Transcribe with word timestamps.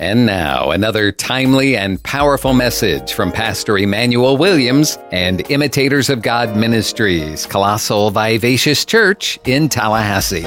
And 0.00 0.26
now, 0.26 0.72
another 0.72 1.12
timely 1.12 1.76
and 1.76 2.02
powerful 2.02 2.52
message 2.52 3.12
from 3.12 3.30
Pastor 3.30 3.78
Emmanuel 3.78 4.36
Williams 4.36 4.98
and 5.12 5.48
Imitators 5.52 6.10
of 6.10 6.20
God 6.20 6.56
Ministries, 6.56 7.46
Colossal 7.46 8.10
Vivacious 8.10 8.84
Church 8.84 9.38
in 9.44 9.68
Tallahassee. 9.68 10.40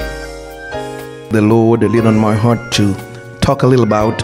The 1.30 1.40
Lord 1.40 1.82
laid 1.82 2.04
on 2.04 2.18
my 2.18 2.34
heart 2.34 2.72
to 2.72 2.92
talk 3.40 3.62
a 3.62 3.66
little 3.66 3.86
about 3.86 4.20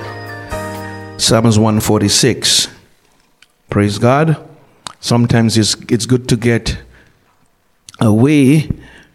Psalms 1.18 1.58
146. 1.58 2.68
Praise 3.70 3.96
God. 3.96 4.36
Sometimes 5.00 5.56
it's, 5.56 5.74
it's 5.88 6.04
good 6.04 6.28
to 6.28 6.36
get 6.36 6.76
away 7.98 8.68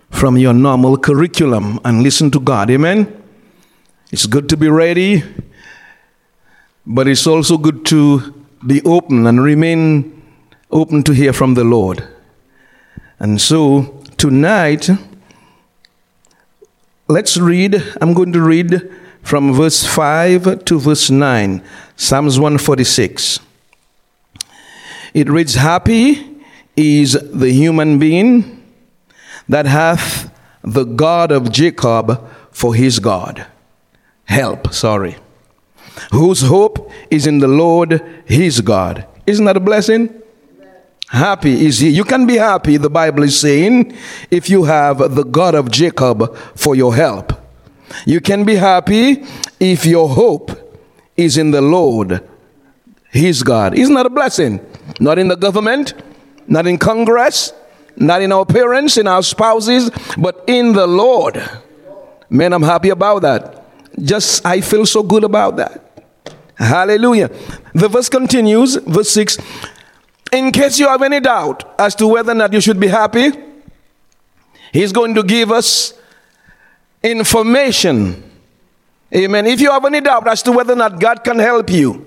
from 0.10 0.40
your 0.40 0.56
normal 0.56 0.98
curriculum 0.98 1.80
and 1.86 2.02
listen 2.02 2.32
to 2.32 2.40
God. 2.40 2.72
Amen. 2.72 3.16
It's 4.12 4.26
good 4.26 4.50
to 4.50 4.58
be 4.58 4.70
ready 4.70 5.24
but 6.92 7.08
it's 7.08 7.28
also 7.28 7.56
good 7.56 7.86
to 7.86 8.34
be 8.66 8.82
open 8.82 9.28
and 9.28 9.44
remain 9.44 10.24
open 10.72 11.04
to 11.04 11.14
hear 11.14 11.32
from 11.32 11.54
the 11.54 11.64
Lord. 11.64 12.04
And 13.20 13.40
so 13.40 14.02
tonight, 14.18 14.90
let's 17.08 17.38
read. 17.38 17.84
I'm 18.02 18.16
going 18.16 18.34
to 18.34 18.42
read 18.42 18.92
from 19.22 19.54
verse 19.54 19.86
5 19.86 20.66
to 20.66 20.80
verse 20.80 21.12
9, 21.12 21.64
Psalms 21.96 22.40
146. 22.40 23.40
It 25.14 25.30
reads 25.30 25.54
Happy 25.54 26.42
is 26.76 27.14
the 27.14 27.52
human 27.52 28.00
being 28.00 28.64
that 29.48 29.68
hath 29.68 30.34
the 30.64 30.86
God 30.86 31.32
of 31.32 31.52
Jacob 31.52 32.28
for 32.52 32.74
his 32.74 32.98
God. 32.98 33.46
Help, 34.26 34.74
sorry 34.74 35.18
whose 36.12 36.42
hope 36.42 36.92
is 37.10 37.28
in 37.28 37.40
the 37.40 37.48
Lord 37.48 38.02
his 38.26 38.62
God. 38.62 39.06
Isn't 39.26 39.46
that 39.46 39.58
a 39.58 39.60
blessing? 39.60 40.14
Happy 41.08 41.66
is 41.66 41.80
he. 41.80 41.90
You 41.90 42.04
can 42.04 42.28
be 42.28 42.38
happy, 42.38 42.78
the 42.78 42.90
Bible 42.90 43.24
is 43.24 43.40
saying, 43.40 43.98
if 44.30 44.50
you 44.50 44.66
have 44.66 45.16
the 45.16 45.24
God 45.24 45.56
of 45.56 45.72
Jacob 45.72 46.38
for 46.56 46.76
your 46.76 46.94
help. 46.96 47.34
You 48.06 48.22
can 48.22 48.44
be 48.44 48.56
happy 48.56 49.26
if 49.60 49.86
your 49.86 50.08
hope 50.08 50.52
is 51.18 51.38
in 51.38 51.50
the 51.50 51.62
Lord, 51.62 52.22
his 53.10 53.42
God. 53.42 53.76
Isn't 53.76 53.96
that 53.96 54.06
a 54.06 54.10
blessing? 54.10 54.60
Not 55.00 55.18
in 55.18 55.28
the 55.28 55.36
government, 55.36 55.96
not 56.48 56.68
in 56.68 56.78
Congress, 56.78 57.54
not 57.96 58.22
in 58.22 58.32
our 58.32 58.46
parents, 58.46 58.98
in 58.98 59.08
our 59.08 59.24
spouses, 59.24 59.90
but 60.18 60.44
in 60.48 60.74
the 60.74 60.86
Lord. 60.86 61.42
Man, 62.30 62.54
I'm 62.54 62.64
happy 62.64 62.90
about 62.90 63.24
that. 63.24 63.66
Just, 64.00 64.46
I 64.46 64.62
feel 64.62 64.86
so 64.86 65.02
good 65.04 65.24
about 65.24 65.58
that. 65.58 65.89
Hallelujah. 66.60 67.30
The 67.74 67.88
verse 67.88 68.10
continues, 68.10 68.76
verse 68.76 69.10
6. 69.12 69.38
In 70.34 70.52
case 70.52 70.78
you 70.78 70.88
have 70.88 71.02
any 71.02 71.22
doubt 71.22 71.74
as 71.80 71.96
to 71.96 72.08
whether 72.08 72.34
or 72.34 72.36
not 72.36 72.54
you 72.54 72.62
should 72.62 72.80
be 72.80 72.88
happy, 72.88 73.32
he's 74.72 74.92
going 74.92 75.16
to 75.16 75.24
give 75.24 75.52
us 75.52 75.94
information. 77.02 78.24
Amen. 79.16 79.48
If 79.48 79.62
you 79.62 79.72
have 79.72 79.86
any 79.86 80.02
doubt 80.02 80.28
as 80.28 80.44
to 80.44 80.52
whether 80.52 80.74
or 80.74 80.76
not 80.76 81.00
God 81.00 81.24
can 81.24 81.40
help 81.40 81.70
you, 81.72 82.06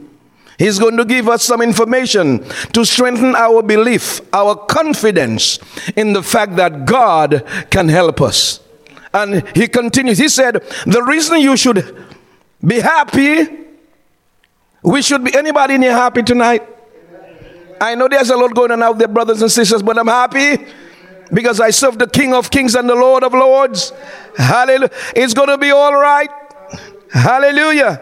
He's 0.59 0.78
going 0.78 0.97
to 0.98 1.05
give 1.05 1.28
us 1.28 1.42
some 1.42 1.61
information 1.61 2.44
to 2.72 2.84
strengthen 2.84 3.34
our 3.34 3.62
belief, 3.62 4.20
our 4.33 4.55
confidence 4.55 5.59
in 5.97 6.12
the 6.12 6.22
fact 6.22 6.55
that 6.56 6.84
God 6.84 7.44
can 7.70 7.89
help 7.89 8.20
us. 8.20 8.61
And 9.12 9.44
he 9.56 9.66
continues, 9.66 10.19
he 10.19 10.28
said, 10.28 10.62
The 10.87 11.03
reason 11.03 11.41
you 11.41 11.56
should 11.56 12.06
be 12.64 12.78
happy 12.78 13.62
we 14.83 15.02
should 15.02 15.25
be 15.25 15.34
anybody 15.34 15.75
in 15.75 15.83
here 15.83 15.92
happy 15.92 16.22
tonight? 16.22 16.62
I 17.80 17.94
know 17.94 18.08
there's 18.08 18.30
a 18.30 18.36
lot 18.36 18.55
going 18.55 18.70
on 18.70 18.83
out 18.83 18.98
there, 18.98 19.08
brothers 19.08 19.42
and 19.42 19.50
sisters, 19.50 19.83
but 19.83 19.98
I'm 19.98 20.06
happy 20.06 20.64
because 21.33 21.61
I 21.61 21.70
serve 21.70 21.98
the 21.98 22.06
King 22.06 22.34
of 22.34 22.50
Kings 22.50 22.75
and 22.75 22.88
the 22.88 22.94
Lord 22.94 23.25
of 23.25 23.32
Lords. 23.32 23.92
Hallelujah. 24.37 24.91
It's 25.16 25.34
going 25.34 25.48
to 25.48 25.59
be 25.59 25.71
all 25.71 25.94
right. 25.94 26.31
Hallelujah. 27.10 28.00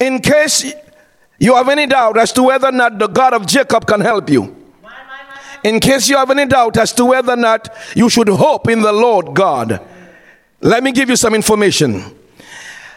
In 0.00 0.20
case 0.20 0.72
you 1.38 1.54
have 1.54 1.68
any 1.68 1.86
doubt 1.86 2.16
as 2.16 2.32
to 2.32 2.42
whether 2.42 2.68
or 2.68 2.72
not 2.72 2.98
the 2.98 3.08
God 3.08 3.34
of 3.34 3.46
Jacob 3.46 3.86
can 3.86 4.00
help 4.00 4.30
you, 4.30 4.56
in 5.64 5.78
case 5.78 6.08
you 6.08 6.16
have 6.16 6.30
any 6.30 6.46
doubt 6.46 6.76
as 6.76 6.92
to 6.94 7.04
whether 7.04 7.32
or 7.32 7.36
not 7.36 7.68
you 7.94 8.08
should 8.08 8.28
hope 8.28 8.68
in 8.68 8.80
the 8.80 8.92
Lord 8.92 9.34
God, 9.34 9.80
let 10.60 10.82
me 10.82 10.92
give 10.92 11.08
you 11.08 11.16
some 11.16 11.34
information. 11.34 12.02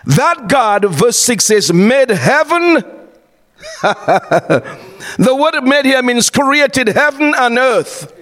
That 0.06 0.48
God, 0.48 0.86
verse 0.86 1.18
6 1.18 1.46
says, 1.46 1.74
made 1.74 2.10
heaven. 2.10 2.76
the 3.82 5.36
word 5.36 5.62
made 5.64 5.86
here 5.86 6.04
means 6.04 6.30
created 6.30 6.90
heaven 6.90 7.34
and 7.36 7.58
earth. 7.58 8.14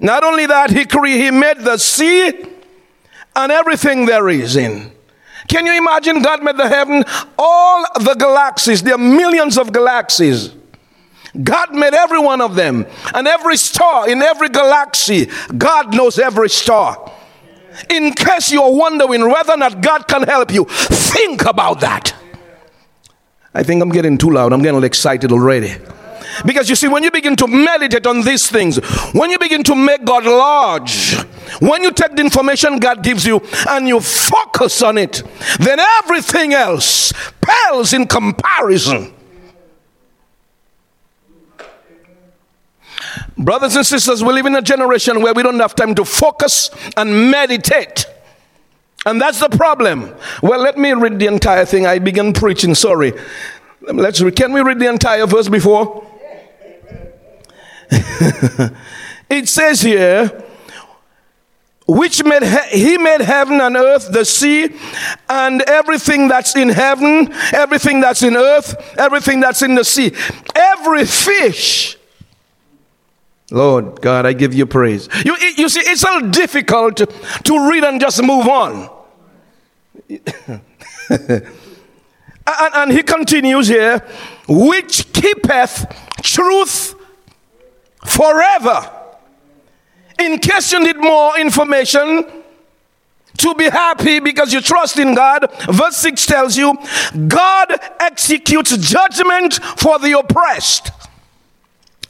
Not 0.00 0.24
only 0.24 0.46
that, 0.46 0.70
he, 0.70 0.84
cre- 0.84 1.06
he 1.06 1.30
made 1.30 1.58
the 1.58 1.76
sea 1.78 2.46
and 3.34 3.52
everything 3.52 4.06
there 4.06 4.28
is 4.28 4.56
in. 4.56 4.92
Can 5.48 5.66
you 5.66 5.76
imagine 5.76 6.22
God 6.22 6.42
made 6.42 6.56
the 6.56 6.68
heaven, 6.68 7.04
all 7.38 7.84
the 8.00 8.14
galaxies, 8.14 8.82
there 8.82 8.94
are 8.94 8.98
millions 8.98 9.58
of 9.58 9.72
galaxies. 9.72 10.52
God 11.42 11.74
made 11.74 11.92
every 11.92 12.18
one 12.18 12.40
of 12.40 12.54
them, 12.54 12.86
and 13.14 13.28
every 13.28 13.56
star 13.58 14.08
in 14.08 14.22
every 14.22 14.48
galaxy, 14.48 15.28
God 15.56 15.94
knows 15.94 16.18
every 16.18 16.48
star. 16.48 17.12
In 17.90 18.12
case 18.12 18.52
you're 18.52 18.74
wondering 18.74 19.28
whether 19.28 19.52
or 19.52 19.56
not 19.56 19.80
God 19.80 20.08
can 20.08 20.22
help 20.22 20.52
you, 20.52 20.64
think 20.64 21.44
about 21.44 21.80
that. 21.80 22.14
I 23.54 23.62
think 23.62 23.82
I'm 23.82 23.90
getting 23.90 24.18
too 24.18 24.30
loud. 24.30 24.52
I'm 24.52 24.62
getting 24.62 24.84
excited 24.84 25.32
already. 25.32 25.74
Because 26.44 26.68
you 26.68 26.76
see, 26.76 26.88
when 26.88 27.02
you 27.02 27.10
begin 27.10 27.36
to 27.36 27.46
meditate 27.46 28.06
on 28.06 28.20
these 28.20 28.50
things, 28.50 28.76
when 29.14 29.30
you 29.30 29.38
begin 29.38 29.62
to 29.64 29.74
make 29.74 30.04
God 30.04 30.24
large, 30.24 31.14
when 31.60 31.82
you 31.82 31.90
take 31.92 32.14
the 32.14 32.20
information 32.20 32.78
God 32.78 33.02
gives 33.02 33.24
you 33.24 33.40
and 33.70 33.88
you 33.88 34.00
focus 34.00 34.82
on 34.82 34.98
it, 34.98 35.22
then 35.58 35.78
everything 36.02 36.52
else 36.52 37.12
pales 37.40 37.94
in 37.94 38.06
comparison. 38.06 39.15
Brothers 43.38 43.76
and 43.76 43.84
sisters, 43.84 44.24
we 44.24 44.32
live 44.32 44.46
in 44.46 44.56
a 44.56 44.62
generation 44.62 45.20
where 45.20 45.34
we 45.34 45.42
don't 45.42 45.60
have 45.60 45.74
time 45.74 45.94
to 45.96 46.04
focus 46.04 46.70
and 46.96 47.30
meditate. 47.30 48.06
And 49.04 49.20
that's 49.20 49.40
the 49.40 49.50
problem. 49.50 50.14
Well, 50.42 50.60
let 50.60 50.78
me 50.78 50.92
read 50.92 51.18
the 51.18 51.26
entire 51.26 51.66
thing. 51.66 51.86
I 51.86 51.98
began 51.98 52.32
preaching, 52.32 52.74
sorry. 52.74 53.12
Let's 53.82 54.20
read. 54.22 54.36
Can 54.36 54.52
we 54.52 54.62
read 54.62 54.78
the 54.78 54.88
entire 54.88 55.26
verse 55.26 55.48
before? 55.48 56.06
it 59.30 59.48
says 59.48 59.82
here, 59.82 60.44
which 61.86 62.24
made 62.24 62.42
he-, 62.42 62.78
he 62.80 62.98
made 62.98 63.20
heaven 63.20 63.60
and 63.60 63.76
earth, 63.76 64.10
the 64.10 64.24
sea, 64.24 64.70
and 65.28 65.62
everything 65.62 66.26
that's 66.26 66.56
in 66.56 66.70
heaven, 66.70 67.32
everything 67.52 68.00
that's 68.00 68.22
in 68.22 68.34
earth, 68.34 68.74
everything 68.98 69.40
that's 69.40 69.62
in 69.62 69.74
the 69.74 69.84
sea, 69.84 70.12
every 70.54 71.04
fish 71.04 71.96
Lord 73.50 74.00
God, 74.00 74.26
I 74.26 74.32
give 74.32 74.54
you 74.54 74.66
praise. 74.66 75.08
You, 75.24 75.36
you 75.56 75.68
see, 75.68 75.80
it's 75.80 76.00
so 76.00 76.20
difficult 76.30 76.96
to, 76.96 77.06
to 77.44 77.70
read 77.70 77.84
and 77.84 78.00
just 78.00 78.22
move 78.22 78.48
on. 78.48 78.90
and, 81.08 81.42
and 82.46 82.92
he 82.92 83.02
continues 83.02 83.68
here, 83.68 84.04
which 84.48 85.12
keepeth 85.12 85.86
truth 86.22 86.94
forever. 88.04 88.90
In 90.18 90.38
case 90.38 90.72
you 90.72 90.80
need 90.80 90.96
more 90.96 91.38
information, 91.38 92.24
to 93.38 93.54
be 93.54 93.68
happy 93.68 94.20
because 94.20 94.52
you 94.52 94.60
trust 94.60 94.98
in 94.98 95.14
God. 95.14 95.46
Verse 95.68 95.96
6 95.96 96.26
tells 96.26 96.56
you, 96.56 96.76
God 97.28 97.72
executes 98.00 98.76
judgment 98.78 99.54
for 99.76 99.98
the 99.98 100.18
oppressed. 100.18 100.90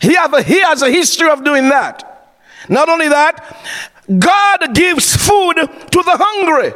He, 0.01 0.15
a, 0.15 0.43
he 0.43 0.61
has 0.61 0.83
a 0.83 0.91
history 0.91 1.31
of 1.31 1.45
doing 1.45 1.69
that. 1.69 2.35
Not 2.69 2.89
only 2.89 3.09
that, 3.09 3.57
God 4.19 4.75
gives 4.75 5.17
food 5.17 5.55
to 5.55 6.03
the 6.03 6.17
hungry. 6.19 6.73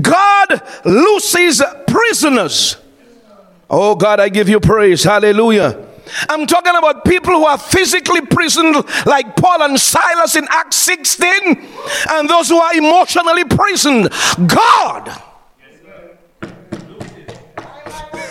God 0.00 0.62
looses 0.84 1.62
prisoners. 1.86 2.76
Oh 3.68 3.94
God, 3.94 4.20
I 4.20 4.28
give 4.28 4.48
you 4.48 4.60
praise. 4.60 5.04
Hallelujah. 5.04 5.86
I'm 6.28 6.46
talking 6.46 6.74
about 6.74 7.04
people 7.04 7.34
who 7.34 7.44
are 7.44 7.58
physically 7.58 8.22
prisoned, 8.22 8.76
like 9.04 9.36
Paul 9.36 9.62
and 9.62 9.78
Silas 9.78 10.36
in 10.36 10.46
Acts 10.48 10.76
16, 10.76 11.28
and 12.10 12.30
those 12.30 12.48
who 12.48 12.58
are 12.58 12.74
emotionally 12.74 13.44
prisoned. 13.44 14.10
God 14.46 15.22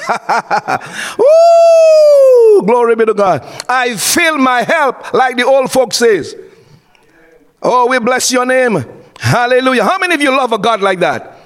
Woo! 1.20 2.66
Glory 2.66 2.96
be 2.96 3.06
to 3.06 3.14
God. 3.14 3.44
I 3.70 3.96
feel 3.96 4.38
my 4.38 4.64
help, 4.64 5.14
like 5.14 5.38
the 5.38 5.46
old 5.46 5.72
folks 5.72 5.98
says. 5.98 6.36
Oh, 7.62 7.88
we 7.88 8.00
bless 8.00 8.32
your 8.32 8.46
name. 8.46 8.84
Hallelujah. 9.20 9.84
How 9.84 9.98
many 9.98 10.16
of 10.16 10.22
you 10.22 10.32
love 10.32 10.52
a 10.52 10.58
God 10.58 10.82
like 10.82 11.00
that? 11.00 11.38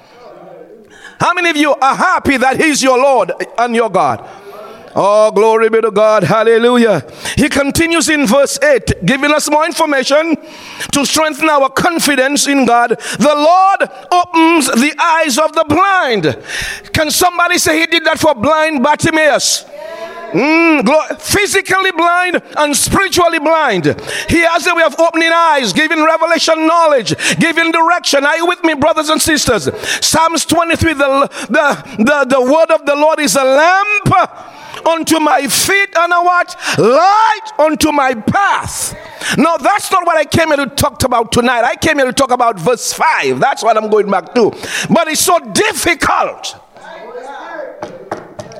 How 1.18 1.34
many 1.34 1.50
of 1.50 1.56
you 1.56 1.72
are 1.72 1.94
happy 1.94 2.36
that 2.36 2.60
He's 2.60 2.82
your 2.82 2.98
Lord 2.98 3.32
and 3.58 3.74
your 3.74 3.90
God? 3.90 4.28
Oh, 4.94 5.30
glory 5.30 5.70
be 5.70 5.80
to 5.80 5.90
God. 5.90 6.22
Hallelujah. 6.22 7.06
He 7.36 7.48
continues 7.48 8.08
in 8.08 8.26
verse 8.26 8.58
8, 8.62 9.04
giving 9.06 9.32
us 9.32 9.50
more 9.50 9.64
information 9.64 10.36
to 10.92 11.06
strengthen 11.06 11.48
our 11.48 11.70
confidence 11.70 12.46
in 12.46 12.66
God. 12.66 12.90
The 12.90 13.34
Lord 13.34 13.90
opens 14.12 14.66
the 14.66 14.94
eyes 15.00 15.38
of 15.38 15.52
the 15.54 15.64
blind. 15.68 16.36
Can 16.92 17.10
somebody 17.10 17.58
say 17.58 17.80
he 17.80 17.86
did 17.86 18.04
that 18.04 18.18
for 18.18 18.34
blind 18.34 18.82
Bartimaeus? 18.82 19.64
Mm, 20.32 21.20
physically 21.20 21.92
blind 21.92 22.42
and 22.56 22.76
spiritually 22.76 23.38
blind. 23.38 23.84
He 24.28 24.40
has 24.40 24.66
a 24.66 24.74
way 24.74 24.82
of 24.82 24.98
opening 24.98 25.30
eyes, 25.32 25.72
giving 25.72 26.02
revelation 26.02 26.66
knowledge, 26.66 27.14
giving 27.38 27.70
direction. 27.70 28.24
Are 28.24 28.36
you 28.36 28.46
with 28.46 28.64
me, 28.64 28.74
brothers 28.74 29.10
and 29.10 29.20
sisters? 29.20 29.68
Psalms 30.04 30.46
23 30.46 30.94
the, 30.94 31.30
the, 31.50 31.96
the, 31.98 32.36
the 32.36 32.40
word 32.40 32.70
of 32.70 32.86
the 32.86 32.96
Lord 32.96 33.20
is 33.20 33.36
a 33.36 33.44
lamp 33.44 34.86
unto 34.86 35.20
my 35.20 35.46
feet 35.46 35.90
and 35.96 36.12
a 36.12 36.22
what? 36.22 36.56
Light 36.78 37.50
unto 37.58 37.92
my 37.92 38.14
path. 38.14 38.96
No, 39.36 39.56
that's 39.58 39.90
not 39.92 40.06
what 40.06 40.16
I 40.16 40.24
came 40.24 40.48
here 40.48 40.56
to 40.56 40.66
talk 40.66 41.02
about 41.04 41.32
tonight. 41.32 41.62
I 41.64 41.76
came 41.76 41.98
here 41.98 42.06
to 42.06 42.12
talk 42.12 42.30
about 42.30 42.58
verse 42.58 42.92
5. 42.92 43.38
That's 43.38 43.62
what 43.62 43.76
I'm 43.76 43.90
going 43.90 44.10
back 44.10 44.34
to. 44.34 44.50
But 44.90 45.08
it's 45.08 45.20
so 45.20 45.38
difficult 45.52 46.56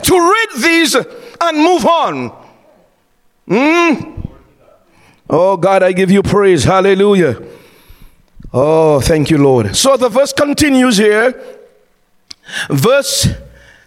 to 0.02 0.14
read 0.14 0.62
these 0.62 0.96
and 1.42 1.58
move 1.58 1.84
on. 1.86 2.32
Mm? 3.48 4.28
Oh 5.28 5.56
God, 5.56 5.82
I 5.82 5.92
give 5.92 6.10
you 6.10 6.22
praise. 6.22 6.64
Hallelujah. 6.64 7.42
Oh, 8.52 9.00
thank 9.00 9.30
you, 9.30 9.38
Lord. 9.38 9.74
So 9.74 9.96
the 9.96 10.08
verse 10.08 10.32
continues 10.32 10.98
here. 10.98 11.34
Verse 12.68 13.28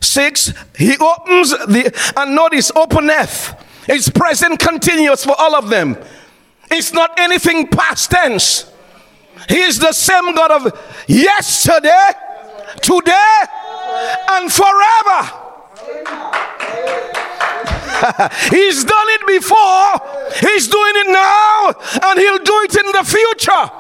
6, 0.02 0.54
he 0.78 0.98
opens 0.98 1.52
the, 1.52 2.14
and 2.18 2.36
notice, 2.36 2.72
openeth. 2.76 3.54
It's 3.88 4.10
present 4.10 4.60
continuous 4.60 5.24
for 5.24 5.36
all 5.38 5.56
of 5.56 5.70
them. 5.70 5.98
It's 6.72 6.94
not 6.94 7.12
anything 7.20 7.68
past 7.68 8.10
tense. 8.10 8.72
He 9.48 9.62
is 9.62 9.78
the 9.78 9.94
same 9.94 10.34
God 10.34 10.52
of 10.52 11.06
yesterday, 11.08 12.12
today, 12.82 13.38
and 14.32 14.52
forever. 14.52 15.42
He's 18.50 18.84
done 18.84 19.08
it 19.10 19.28
before, 19.28 20.50
He's 20.50 20.68
doing 20.68 20.94
it 20.96 21.10
now, 21.12 21.74
and 22.10 22.20
He'll 22.20 22.40
do 22.40 22.62
it 22.64 22.76
in 22.76 22.92
the 22.92 23.04
future. 23.04 23.72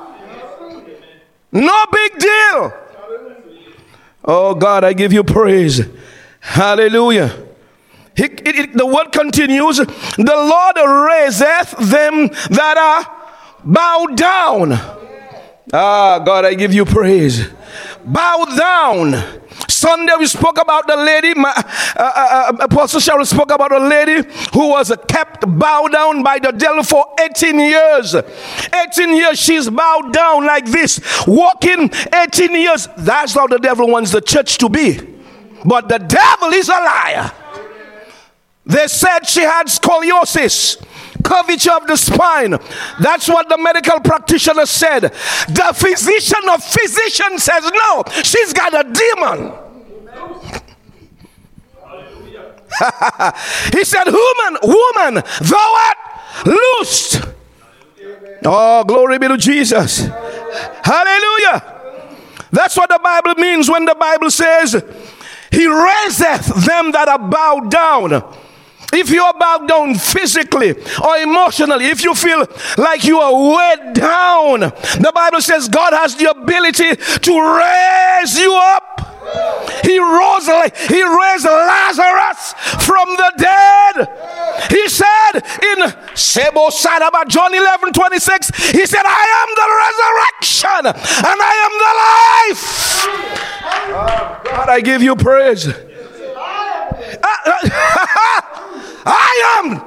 No 1.51 1.85
big 1.91 2.19
deal. 2.19 2.73
Oh 4.25 4.55
God, 4.55 4.83
I 4.83 4.93
give 4.93 5.13
you 5.13 5.23
praise. 5.23 5.81
Hallelujah. 6.39 7.45
It, 8.17 8.41
it, 8.45 8.73
the 8.73 8.85
word 8.85 9.11
continues 9.11 9.77
the 9.77 9.87
Lord 10.17 10.75
raiseth 10.77 11.71
them 11.77 12.27
that 12.49 12.77
are 12.77 13.61
bowed 13.63 14.15
down. 14.15 14.71
Ah, 15.73 16.19
God, 16.19 16.45
I 16.45 16.53
give 16.53 16.73
you 16.73 16.85
praise. 16.85 17.47
Bow 18.05 18.45
down. 18.45 19.41
Sunday 19.67 20.13
we 20.19 20.27
spoke 20.27 20.61
about 20.61 20.85
the 20.87 20.95
lady, 20.95 21.33
my, 21.33 21.49
uh, 21.49 21.63
uh, 21.97 22.51
uh 22.53 22.63
Apostle 22.65 22.99
Cheryl 22.99 23.25
spoke 23.25 23.51
about 23.51 23.71
a 23.71 23.79
lady 23.79 24.27
who 24.53 24.69
was 24.69 24.93
kept 25.07 25.43
bowed 25.57 25.91
down 25.91 26.21
by 26.21 26.39
the 26.39 26.51
devil 26.51 26.83
for 26.83 27.05
18 27.19 27.59
years. 27.59 28.15
18 28.15 29.15
years 29.15 29.39
she's 29.39 29.69
bowed 29.69 30.13
down 30.13 30.45
like 30.45 30.65
this, 30.65 30.99
walking 31.27 31.89
18 32.13 32.53
years. 32.53 32.87
That's 32.97 33.33
how 33.33 33.47
the 33.47 33.59
devil 33.59 33.87
wants 33.87 34.11
the 34.11 34.21
church 34.21 34.57
to 34.59 34.69
be. 34.69 34.99
But 35.63 35.89
the 35.89 35.97
devil 35.97 36.49
is 36.49 36.69
a 36.69 36.73
liar. 36.73 37.31
They 38.65 38.87
said 38.87 39.27
she 39.27 39.41
had 39.41 39.67
scoliosis, 39.67 40.83
curvature 41.25 41.73
of 41.73 41.87
the 41.87 41.97
spine. 41.97 42.51
That's 43.01 43.27
what 43.27 43.49
the 43.49 43.57
medical 43.57 43.99
practitioner 43.99 44.65
said. 44.65 45.01
The 45.01 45.73
physician 45.75 46.49
of 46.49 46.63
physicians 46.63 47.43
says, 47.43 47.69
no, 47.71 48.03
she's 48.23 48.53
got 48.53 48.73
a 48.73 48.83
demon. 48.83 49.53
he 53.73 53.83
said, 53.83 54.03
Woman, 54.05 54.59
woman, 54.63 55.23
thou 55.41 55.75
art 55.87 56.45
loosed. 56.45 57.21
Oh, 58.43 58.83
glory 58.83 59.17
be 59.17 59.27
to 59.27 59.37
Jesus. 59.37 60.05
Hallelujah. 60.83 61.73
That's 62.51 62.77
what 62.77 62.89
the 62.89 62.99
Bible 63.01 63.35
means 63.35 63.69
when 63.69 63.85
the 63.85 63.95
Bible 63.95 64.29
says, 64.29 64.73
he 65.51 65.67
raiseth 65.67 66.65
them 66.65 66.91
that 66.91 67.07
are 67.07 67.19
bowed 67.19 67.71
down. 67.71 68.23
If 68.93 69.09
you 69.09 69.21
are 69.23 69.33
bowed 69.37 69.67
down 69.67 69.95
physically 69.95 70.71
or 70.71 71.17
emotionally, 71.17 71.85
if 71.85 72.03
you 72.03 72.13
feel 72.15 72.45
like 72.77 73.03
you 73.03 73.19
are 73.19 73.33
weighed 73.33 73.93
down, 73.93 74.59
the 74.59 75.11
Bible 75.13 75.41
says 75.41 75.67
God 75.67 75.93
has 75.93 76.15
the 76.15 76.29
ability 76.29 76.95
to 76.95 77.31
raise 77.41 78.39
you 78.39 78.53
up. 78.55 79.01
He 79.83 79.99
rose, 79.99 80.45
he 80.87 81.01
raised 81.03 81.45
Lazarus 81.45 82.53
from 82.85 83.09
the 83.17 83.33
dead. 83.37 84.07
He 84.69 84.87
said 84.87 85.33
in 85.35 85.91
Sebo 86.13 86.69
Sadaba, 86.69 87.27
John 87.27 87.53
11 87.53 87.93
26, 87.93 88.71
he 88.71 88.85
said, 88.85 89.03
I 89.03 89.25
am 89.41 89.49
the 89.55 89.67
resurrection 89.83 90.85
and 91.25 91.41
I 91.41 91.55
am 91.65 91.73
the 91.83 91.93
life. 92.53 94.45
God, 94.45 94.69
I 94.69 94.81
give 94.81 95.01
you 95.01 95.15
praise. 95.15 95.67
I 99.05 99.57
am. 99.59 99.81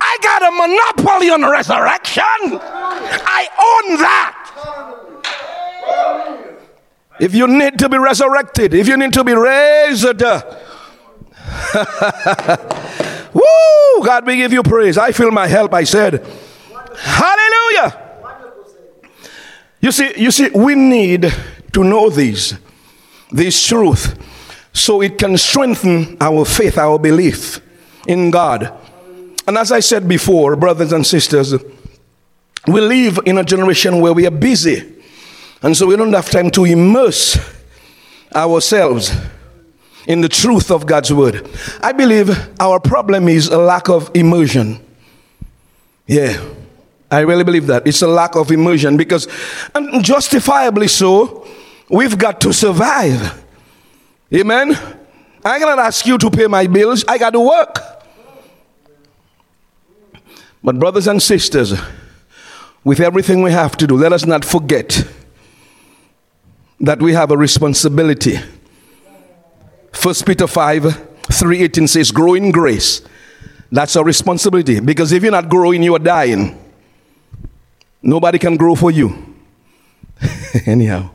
I 0.00 0.16
got 0.22 0.42
a 0.42 0.50
monopoly 0.50 1.30
on 1.30 1.42
resurrection. 1.50 2.24
I 2.24 3.48
own 3.58 3.98
that. 3.98 4.36
If 7.20 7.34
you 7.34 7.46
need 7.46 7.78
to 7.78 7.88
be 7.88 7.98
resurrected, 7.98 8.74
if 8.74 8.88
you 8.88 8.96
need 8.96 9.12
to 9.12 9.22
be 9.24 9.34
raised, 9.34 10.22
uh, 10.22 10.42
woo, 13.34 14.04
God, 14.04 14.26
we 14.26 14.36
give 14.36 14.52
you 14.52 14.62
praise. 14.62 14.96
I 14.96 15.12
feel 15.12 15.30
my 15.30 15.46
help. 15.46 15.74
I 15.74 15.84
said, 15.84 16.24
Hallelujah. 16.96 18.06
You 19.80 19.92
see, 19.92 20.12
you 20.16 20.30
see, 20.30 20.50
we 20.50 20.74
need 20.74 21.32
to 21.72 21.84
know 21.84 22.10
these, 22.10 22.54
this 23.30 23.66
truth, 23.66 24.18
so 24.72 25.02
it 25.02 25.18
can 25.18 25.36
strengthen 25.36 26.16
our 26.20 26.44
faith, 26.44 26.78
our 26.78 26.98
belief 26.98 27.60
in 28.06 28.30
God. 28.30 28.72
And 29.46 29.58
as 29.58 29.72
I 29.72 29.80
said 29.80 30.08
before, 30.08 30.56
brothers 30.56 30.92
and 30.92 31.06
sisters, 31.06 31.54
we 32.66 32.80
live 32.80 33.18
in 33.26 33.38
a 33.38 33.44
generation 33.44 34.00
where 34.00 34.12
we 34.12 34.26
are 34.26 34.30
busy 34.30 35.00
and 35.62 35.76
so 35.76 35.86
we 35.86 35.96
don't 35.96 36.12
have 36.12 36.30
time 36.30 36.50
to 36.52 36.64
immerse 36.64 37.38
ourselves 38.34 39.12
in 40.06 40.22
the 40.22 40.28
truth 40.28 40.70
of 40.70 40.86
God's 40.86 41.12
word. 41.12 41.48
I 41.82 41.92
believe 41.92 42.30
our 42.58 42.80
problem 42.80 43.28
is 43.28 43.48
a 43.48 43.58
lack 43.58 43.88
of 43.88 44.10
immersion. 44.14 44.80
Yeah, 46.06 46.42
I 47.10 47.20
really 47.20 47.44
believe 47.44 47.66
that. 47.66 47.86
It's 47.86 48.02
a 48.02 48.08
lack 48.08 48.36
of 48.36 48.50
immersion 48.50 48.96
because, 48.96 49.28
and 49.74 50.02
justifiably 50.02 50.88
so, 50.88 51.46
we've 51.90 52.16
got 52.16 52.40
to 52.42 52.52
survive. 52.52 53.44
Amen. 54.32 54.76
I 55.44 55.58
cannot 55.58 55.78
ask 55.78 56.06
you 56.06 56.18
to 56.18 56.30
pay 56.30 56.46
my 56.46 56.66
bills, 56.66 57.04
I 57.08 57.18
got 57.18 57.30
to 57.30 57.40
work. 57.40 57.78
But, 60.62 60.78
brothers 60.78 61.06
and 61.06 61.22
sisters, 61.22 61.72
with 62.84 63.00
everything 63.00 63.42
we 63.42 63.50
have 63.52 63.76
to 63.78 63.86
do, 63.86 63.96
let 63.96 64.12
us 64.12 64.26
not 64.26 64.44
forget 64.44 65.06
that 66.80 67.00
we 67.00 67.12
have 67.12 67.30
a 67.30 67.36
responsibility. 67.36 68.38
First 69.92 70.26
Peter 70.26 70.46
5 70.46 70.82
318 71.24 71.88
says, 71.88 72.10
Grow 72.10 72.34
in 72.34 72.50
grace. 72.50 73.02
That's 73.72 73.96
a 73.96 74.04
responsibility 74.04 74.80
because 74.80 75.12
if 75.12 75.22
you're 75.22 75.32
not 75.32 75.48
growing, 75.48 75.82
you 75.82 75.94
are 75.94 76.00
dying. 76.00 76.58
Nobody 78.02 78.38
can 78.38 78.56
grow 78.56 78.74
for 78.74 78.90
you. 78.90 79.36
Anyhow. 80.66 81.10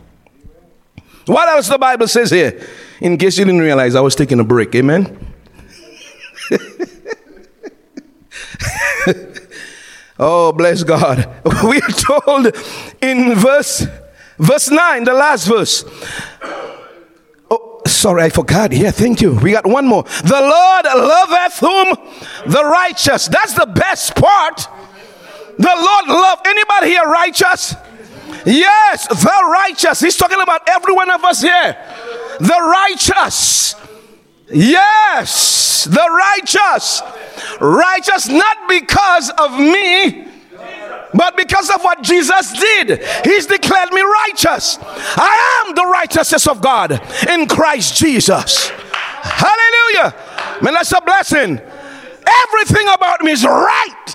What 1.25 1.49
else 1.49 1.67
the 1.67 1.77
Bible 1.77 2.07
says 2.07 2.31
here? 2.31 2.65
In 3.05 3.17
case 3.17 3.37
you 3.37 3.45
didn't 3.45 3.61
realize, 3.61 3.93
I 3.93 4.01
was 4.01 4.15
taking 4.15 4.39
a 4.39 4.43
break. 4.43 4.73
Amen. 4.73 5.15
oh, 10.19 10.51
bless 10.51 10.81
God. 10.83 11.29
We 11.63 11.77
are 11.81 11.89
told 11.89 12.47
in 13.01 13.35
verse 13.35 13.85
Verse 14.37 14.69
9, 14.69 15.03
the 15.05 15.13
last 15.13 15.47
verse. 15.47 15.85
Oh, 17.49 17.81
sorry, 17.85 18.23
I 18.23 18.29
forgot. 18.29 18.73
Yeah, 18.73 18.91
thank 18.91 19.21
you. 19.21 19.35
We 19.35 19.51
got 19.51 19.65
one 19.65 19.87
more. 19.87 20.03
The 20.03 20.41
Lord 20.41 20.85
loveth 20.85 21.59
whom? 21.59 21.95
The 22.51 22.65
righteous. 22.65 23.27
That's 23.29 23.53
the 23.53 23.65
best 23.65 24.15
part. 24.15 24.67
The 25.57 25.73
Lord 25.73 26.07
love 26.07 26.39
anybody 26.45 26.87
here 26.87 27.05
righteous? 27.05 27.75
Yes, 28.45 29.07
the 29.07 29.47
righteous. 29.49 30.01
He's 30.01 30.17
talking 30.17 30.41
about 30.41 30.67
every 30.67 30.93
one 30.93 31.09
of 31.09 31.23
us 31.23 31.41
here. 31.41 31.77
The 32.39 32.59
righteous. 32.89 33.75
Yes, 34.51 35.85
the 35.85 35.95
righteous. 35.95 37.01
Righteous 37.59 38.27
not 38.27 38.57
because 38.69 39.31
of 39.37 39.51
me, 39.59 40.27
but 41.13 41.35
because 41.37 41.69
of 41.69 41.81
what 41.81 42.03
Jesus 42.03 42.53
did. 42.53 43.03
He's 43.23 43.45
declared 43.45 43.91
me 43.91 44.01
righteous. 44.01 44.77
I 44.81 45.65
am 45.65 45.75
the 45.75 45.85
righteousness 45.85 46.47
of 46.47 46.61
God 46.61 46.91
in 47.29 47.47
Christ 47.47 47.95
Jesus. 47.95 48.69
Hallelujah. 48.69 50.15
Man, 50.61 50.73
that's 50.73 50.91
a 50.91 51.01
blessing. 51.01 51.59
Everything 52.47 52.87
about 52.93 53.21
me 53.21 53.31
is 53.31 53.45
right. 53.45 54.14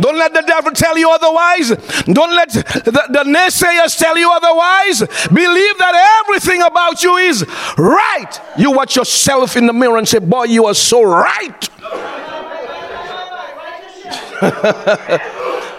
Don't 0.00 0.16
let 0.16 0.34
the 0.34 0.42
devil 0.46 0.72
tell 0.72 0.96
you 0.98 1.10
otherwise. 1.10 1.68
Don't 2.04 2.34
let 2.34 2.50
the, 2.50 3.08
the, 3.10 3.24
naysayers 3.24 3.98
tell 3.98 4.16
you 4.16 4.30
otherwise. 4.30 5.00
Believe 5.28 5.78
that 5.78 6.22
everything 6.24 6.62
about 6.62 7.02
you 7.02 7.16
is 7.16 7.44
right. 7.76 8.40
You 8.56 8.72
watch 8.72 8.96
yourself 8.96 9.56
in 9.56 9.66
the 9.66 9.72
mirror 9.72 9.98
and 9.98 10.08
say, 10.08 10.18
Boy, 10.18 10.44
you 10.44 10.66
are 10.66 10.74
so 10.74 11.02
right. 11.02 11.68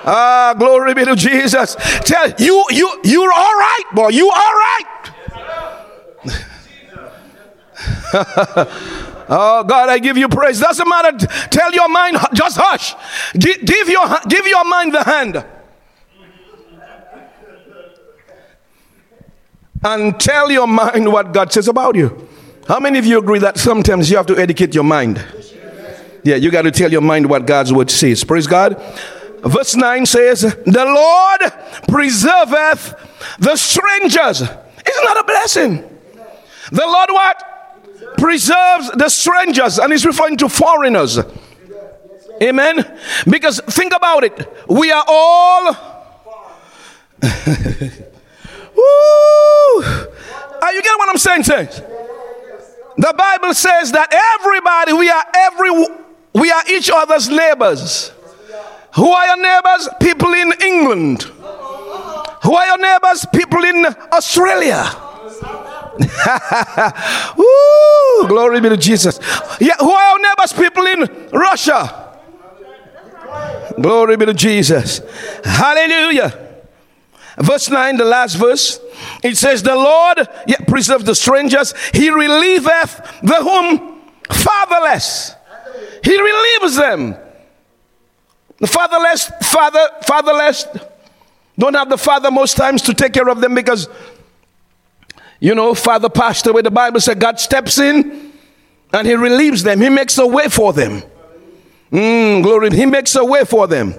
ah, 0.06 0.54
glory 0.58 0.94
be 0.94 1.06
to 1.06 1.16
Jesus. 1.16 1.76
Tell 2.04 2.30
you, 2.38 2.66
you, 2.72 3.00
you're 3.04 3.32
all 3.32 3.54
right, 3.54 3.84
boy. 3.94 4.10
You're 4.10 4.32
all 4.32 4.32
right. 4.34 5.19
Oh 9.32 9.64
God, 9.64 9.90
I 9.90 10.00
give 10.00 10.18
you 10.18 10.28
praise. 10.28 10.60
Doesn't 10.60 10.90
matter. 10.90 11.16
Tell 11.52 11.72
your 11.72 11.88
mind, 11.88 12.18
just 12.34 12.58
hush. 12.60 12.96
Give, 13.38 13.88
your 13.88 14.08
give 14.28 14.48
your 14.48 14.66
mind 14.66 14.94
the 14.94 15.04
hand. 15.04 15.46
And 19.84 20.20
tell 20.20 20.52
your 20.52 20.68
mind 20.68 21.14
what 21.14 21.32
God 21.32 21.54
says 21.54 21.68
about 21.68 21.96
you. 21.96 22.28
How 22.68 22.80
many 22.80 22.98
of 22.98 23.06
you 23.06 23.20
agree 23.20 23.40
that 23.40 23.60
sometimes 23.60 24.10
you 24.10 24.18
have 24.18 24.26
to 24.26 24.38
educate 24.38 24.74
your 24.74 24.84
mind? 24.84 25.24
Yeah, 26.24 26.36
you 26.36 26.50
got 26.50 26.64
to 26.64 26.72
tell 26.72 26.92
your 26.92 27.02
mind 27.02 27.30
what 27.30 27.46
God's 27.46 27.72
word 27.72 27.92
says. 27.92 28.24
Praise 28.24 28.48
God. 28.48 28.82
Verse 29.42 29.76
9 29.76 30.06
says, 30.08 30.42
The 30.42 30.86
Lord 30.86 31.42
preserveth 31.88 33.40
the 33.40 33.56
strangers. 33.56 34.42
Isn't 34.42 34.56
that 35.06 35.18
a 35.20 35.24
blessing? 35.24 35.78
The 36.72 36.86
Lord 36.86 37.10
what? 37.12 37.49
Preserves 38.20 38.92
the 38.92 39.10
strangers, 39.10 39.80
and 39.80 39.92
he's 39.92 40.06
referring 40.06 40.38
to 40.38 40.50
foreigners. 40.50 41.18
Amen. 42.42 43.00
Because 43.30 43.60
think 43.68 43.94
about 43.96 44.24
it. 44.24 44.48
We 44.68 44.92
are 44.92 45.04
all. 45.08 45.76
Are 50.62 50.74
you 50.74 50.82
getting 50.82 51.00
what 51.00 51.10
I'm 51.10 51.18
saying, 51.18 51.44
saints? 51.44 51.82
The 52.98 53.14
Bible 53.18 53.54
says 53.54 53.92
that 53.94 54.14
everybody, 54.40 54.94
we 54.94 55.10
are 55.10 55.24
every, 55.36 55.72
we 56.34 56.52
are 56.52 56.64
each 56.70 56.90
other's 56.94 57.30
neighbors. 57.30 58.12
Who 58.96 59.10
are 59.10 59.26
your 59.28 59.38
neighbors? 59.38 59.90
People 60.02 60.34
in 60.34 60.54
England. 60.62 61.24
Who 62.44 62.56
are 62.56 62.68
your 62.68 62.78
neighbors? 62.78 63.26
People 63.34 63.64
in 63.64 63.86
Australia. 64.12 64.84
Glory 68.28 68.62
be 68.62 68.70
to 68.70 68.78
Jesus. 68.78 69.20
Yeah, 69.60 69.76
who 69.80 69.92
are 69.92 70.12
our 70.14 70.20
neighbors? 70.20 70.54
People 70.54 70.86
in 70.86 71.30
Russia. 71.32 72.18
Glory 73.80 74.18
be 74.18 74.26
to 74.26 74.34
Jesus. 74.34 75.02
Hallelujah. 75.44 76.48
Verse 77.38 77.70
9, 77.70 77.98
the 77.98 78.06
last 78.06 78.36
verse, 78.36 78.80
it 79.24 79.38
says, 79.38 79.64
The 79.64 79.76
Lord 79.76 80.28
yet 80.46 80.68
preserves 80.68 81.06
the 81.06 81.16
strangers, 81.16 81.74
He 81.94 82.10
relieveth 82.10 83.22
the 83.24 83.36
whom 83.36 84.02
fatherless. 84.30 85.36
He 86.04 86.20
relieves 86.20 86.76
them. 86.76 87.16
The 88.58 88.68
fatherless, 88.68 89.32
father, 89.44 89.90
fatherless, 90.04 90.68
don't 91.58 91.76
have 91.76 91.90
the 91.90 91.98
father 91.98 92.30
most 92.30 92.58
times 92.58 92.82
to 92.84 92.94
take 92.94 93.14
care 93.14 93.30
of 93.30 93.40
them 93.40 93.56
because 93.56 93.88
you 95.40 95.56
know, 95.56 95.74
father 95.74 96.10
passed 96.10 96.48
away. 96.48 96.62
The 96.62 96.72
Bible 96.72 97.00
said 97.00 97.20
God 97.20 97.40
steps 97.40 97.80
in 97.80 98.34
and 98.92 99.08
he 99.08 99.16
relieves 99.16 99.64
them. 99.64 99.80
He 99.80 99.90
makes 99.90 100.18
a 100.18 100.28
way 100.28 100.48
for 100.50 100.74
them. 100.74 101.02
Mm, 101.92 102.44
glory. 102.44 102.72
He 102.72 102.86
makes 102.86 103.16
a 103.16 103.24
way 103.24 103.46
for 103.46 103.68
them. 103.68 103.96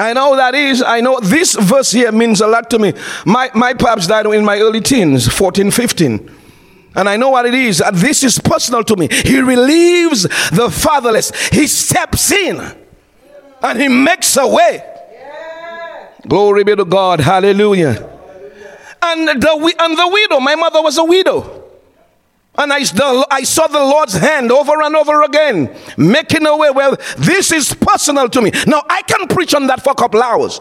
I 0.00 0.14
know 0.14 0.34
that 0.36 0.54
is, 0.54 0.82
I 0.82 1.00
know 1.00 1.20
this 1.20 1.54
verse 1.54 1.92
here 1.92 2.10
means 2.10 2.40
a 2.40 2.46
lot 2.46 2.70
to 2.70 2.78
me. 2.78 2.94
My, 3.24 3.50
my 3.54 3.74
pops 3.74 4.06
died 4.06 4.26
in 4.26 4.44
my 4.44 4.58
early 4.58 4.80
teens, 4.80 5.28
14, 5.28 5.70
15. 5.70 6.30
And 6.94 7.08
I 7.08 7.16
know 7.16 7.30
what 7.30 7.46
it 7.46 7.54
is. 7.54 7.82
This 7.92 8.24
is 8.24 8.38
personal 8.38 8.82
to 8.84 8.96
me. 8.96 9.08
He 9.10 9.40
relieves 9.40 10.22
the 10.22 10.70
fatherless. 10.70 11.30
He 11.50 11.66
steps 11.66 12.32
in 12.32 12.60
and 13.62 13.80
he 13.80 13.88
makes 13.88 14.36
a 14.36 14.48
way. 14.48 14.88
Glory 16.26 16.64
be 16.64 16.74
to 16.74 16.84
God. 16.84 17.20
Hallelujah 17.20 18.21
and 19.02 19.28
the, 19.42 19.74
and 19.80 19.98
the 19.98 20.08
widow. 20.08 20.40
My 20.40 20.54
mother 20.54 20.82
was 20.82 20.98
a 20.98 21.04
widow. 21.04 21.62
And 22.54 22.72
I, 22.72 22.80
the, 22.80 23.26
I 23.30 23.44
saw 23.44 23.66
the 23.66 23.78
Lord's 23.78 24.14
hand 24.14 24.52
over 24.52 24.82
and 24.82 24.94
over 24.94 25.22
again, 25.22 25.74
making 25.96 26.46
a 26.46 26.56
way. 26.56 26.70
Well, 26.70 26.96
this 27.16 27.50
is 27.50 27.72
personal 27.72 28.28
to 28.28 28.42
me. 28.42 28.52
Now, 28.66 28.82
I 28.88 29.02
can 29.02 29.26
preach 29.26 29.54
on 29.54 29.66
that 29.68 29.82
for 29.82 29.92
a 29.92 29.94
couple 29.94 30.22
hours. 30.22 30.60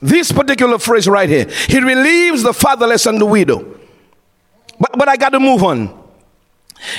This 0.00 0.30
particular 0.30 0.78
phrase 0.78 1.08
right 1.08 1.28
here 1.28 1.46
He 1.68 1.80
relieves 1.80 2.42
the 2.42 2.52
fatherless 2.52 3.06
and 3.06 3.20
the 3.20 3.26
widow. 3.26 3.78
But, 4.78 4.92
but 4.96 5.08
I 5.08 5.16
got 5.16 5.30
to 5.30 5.40
move 5.40 5.64
on. 5.64 6.04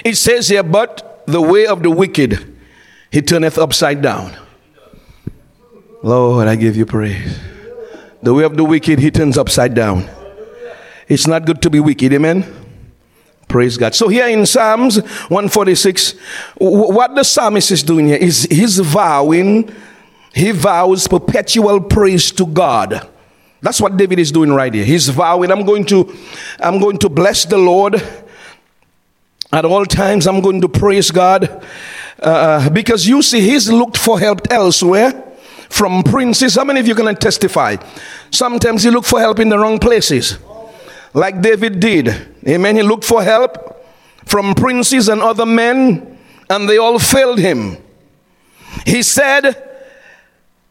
It 0.03 0.15
says 0.15 0.49
here, 0.49 0.63
but 0.63 1.23
the 1.27 1.41
way 1.41 1.67
of 1.67 1.83
the 1.83 1.91
wicked 1.91 2.55
he 3.11 3.21
turneth 3.21 3.57
upside 3.57 4.01
down. 4.01 4.35
Lord, 6.03 6.47
I 6.47 6.55
give 6.55 6.75
you 6.75 6.85
praise. 6.85 7.39
The 8.21 8.33
way 8.33 8.43
of 8.43 8.57
the 8.57 8.63
wicked 8.63 8.99
he 8.99 9.11
turns 9.11 9.37
upside 9.37 9.73
down. 9.73 10.09
It's 11.07 11.27
not 11.27 11.45
good 11.45 11.61
to 11.61 11.69
be 11.69 11.79
wicked. 11.79 12.13
Amen. 12.13 12.45
Praise 13.47 13.77
God. 13.77 13.95
So 13.95 14.09
here 14.09 14.27
in 14.27 14.45
Psalms 14.45 14.97
146, 14.97 16.15
what 16.57 17.15
the 17.15 17.23
psalmist 17.23 17.71
is 17.71 17.81
doing 17.81 18.07
here 18.07 18.17
is 18.17 18.43
he's 18.43 18.77
vowing, 18.79 19.73
he 20.33 20.51
vows 20.51 21.07
perpetual 21.07 21.79
praise 21.81 22.31
to 22.33 22.45
God. 22.45 23.07
That's 23.61 23.79
what 23.79 23.95
David 23.95 24.19
is 24.19 24.33
doing 24.33 24.51
right 24.51 24.73
here. 24.73 24.83
He's 24.83 25.07
vowing, 25.07 25.49
I'm 25.49 25.65
going 25.65 25.85
to, 25.85 26.13
I'm 26.59 26.79
going 26.79 26.97
to 26.99 27.09
bless 27.09 27.45
the 27.45 27.57
Lord 27.57 27.95
at 29.53 29.63
all 29.63 29.85
times. 29.85 30.27
I'm 30.27 30.41
going 30.41 30.59
to 30.59 30.67
praise 30.67 31.09
God 31.09 31.65
uh, 32.19 32.69
because 32.71 33.07
you 33.07 33.21
see, 33.21 33.39
he's 33.39 33.71
looked 33.71 33.97
for 33.97 34.19
help 34.19 34.51
elsewhere 34.51 35.23
from 35.69 36.03
princes. 36.03 36.55
How 36.55 36.65
many 36.65 36.81
of 36.81 36.87
you 36.87 36.95
can 36.95 37.15
testify? 37.15 37.77
Sometimes 38.29 38.83
you 38.83 38.91
look 38.91 39.05
for 39.05 39.21
help 39.21 39.39
in 39.39 39.47
the 39.47 39.57
wrong 39.57 39.79
places 39.79 40.37
like 41.17 41.41
David 41.41 41.79
did. 41.79 42.09
Amen. 42.47 42.75
He 42.75 42.83
looked 42.83 43.03
for 43.03 43.23
help 43.23 43.83
from 44.25 44.53
princes 44.53 45.09
and 45.09 45.19
other 45.19 45.47
men, 45.47 46.19
and 46.47 46.69
they 46.69 46.77
all 46.77 46.99
failed 46.99 47.39
him. 47.39 47.77
He 48.85 49.01
said, 49.01 49.55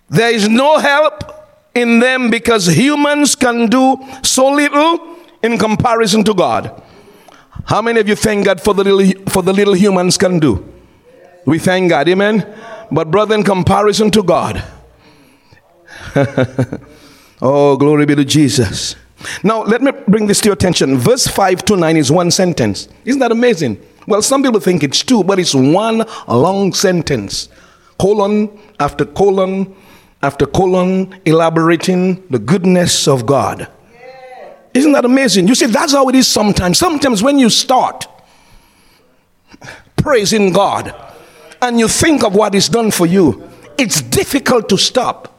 There 0.08 0.32
is 0.32 0.48
no 0.48 0.78
help 0.78 1.24
in 1.74 1.98
them 1.98 2.30
because 2.30 2.68
humans 2.68 3.34
can 3.34 3.66
do 3.66 3.98
so 4.22 4.48
little 4.50 5.16
in 5.42 5.58
comparison 5.58 6.22
to 6.24 6.32
God. 6.32 6.80
How 7.64 7.82
many 7.82 7.98
of 7.98 8.08
you 8.08 8.14
thank 8.14 8.44
God 8.44 8.60
for 8.60 8.72
the 8.72 8.84
little, 8.84 9.24
for 9.28 9.42
the 9.42 9.52
little 9.52 9.74
humans 9.74 10.16
can 10.16 10.38
do? 10.38 10.72
We 11.44 11.58
thank 11.58 11.90
God, 11.90 12.08
amen. 12.08 12.46
But 12.92 13.10
brother, 13.10 13.34
in 13.34 13.42
comparison 13.42 14.12
to 14.12 14.22
God, 14.22 14.62
oh, 17.42 17.76
glory 17.76 18.06
be 18.06 18.14
to 18.14 18.24
Jesus. 18.24 18.94
Now, 19.42 19.62
let 19.62 19.82
me 19.82 19.92
bring 20.08 20.26
this 20.26 20.40
to 20.40 20.46
your 20.46 20.54
attention. 20.54 20.98
Verse 20.98 21.26
5 21.26 21.64
to 21.66 21.76
9 21.76 21.96
is 21.96 22.10
one 22.10 22.30
sentence. 22.30 22.88
Isn't 23.04 23.20
that 23.20 23.32
amazing? 23.32 23.80
Well, 24.06 24.22
some 24.22 24.42
people 24.42 24.60
think 24.60 24.82
it's 24.82 25.02
two, 25.02 25.24
but 25.24 25.38
it's 25.38 25.54
one 25.54 26.04
long 26.28 26.72
sentence. 26.72 27.48
Colon 27.98 28.58
after 28.78 29.04
colon 29.04 29.74
after 30.22 30.46
colon, 30.46 31.20
elaborating 31.24 32.26
the 32.30 32.38
goodness 32.38 33.06
of 33.06 33.26
God. 33.26 33.68
Isn't 34.74 34.92
that 34.92 35.04
amazing? 35.04 35.48
You 35.48 35.54
see, 35.54 35.66
that's 35.66 35.92
how 35.92 36.08
it 36.08 36.14
is 36.14 36.26
sometimes. 36.26 36.78
Sometimes 36.78 37.22
when 37.22 37.38
you 37.38 37.48
start 37.48 38.06
praising 39.96 40.52
God 40.52 40.94
and 41.62 41.78
you 41.78 41.88
think 41.88 42.24
of 42.24 42.34
what 42.34 42.54
He's 42.54 42.68
done 42.68 42.90
for 42.90 43.06
you, 43.06 43.48
it's 43.78 44.02
difficult 44.02 44.68
to 44.70 44.76
stop. 44.76 45.32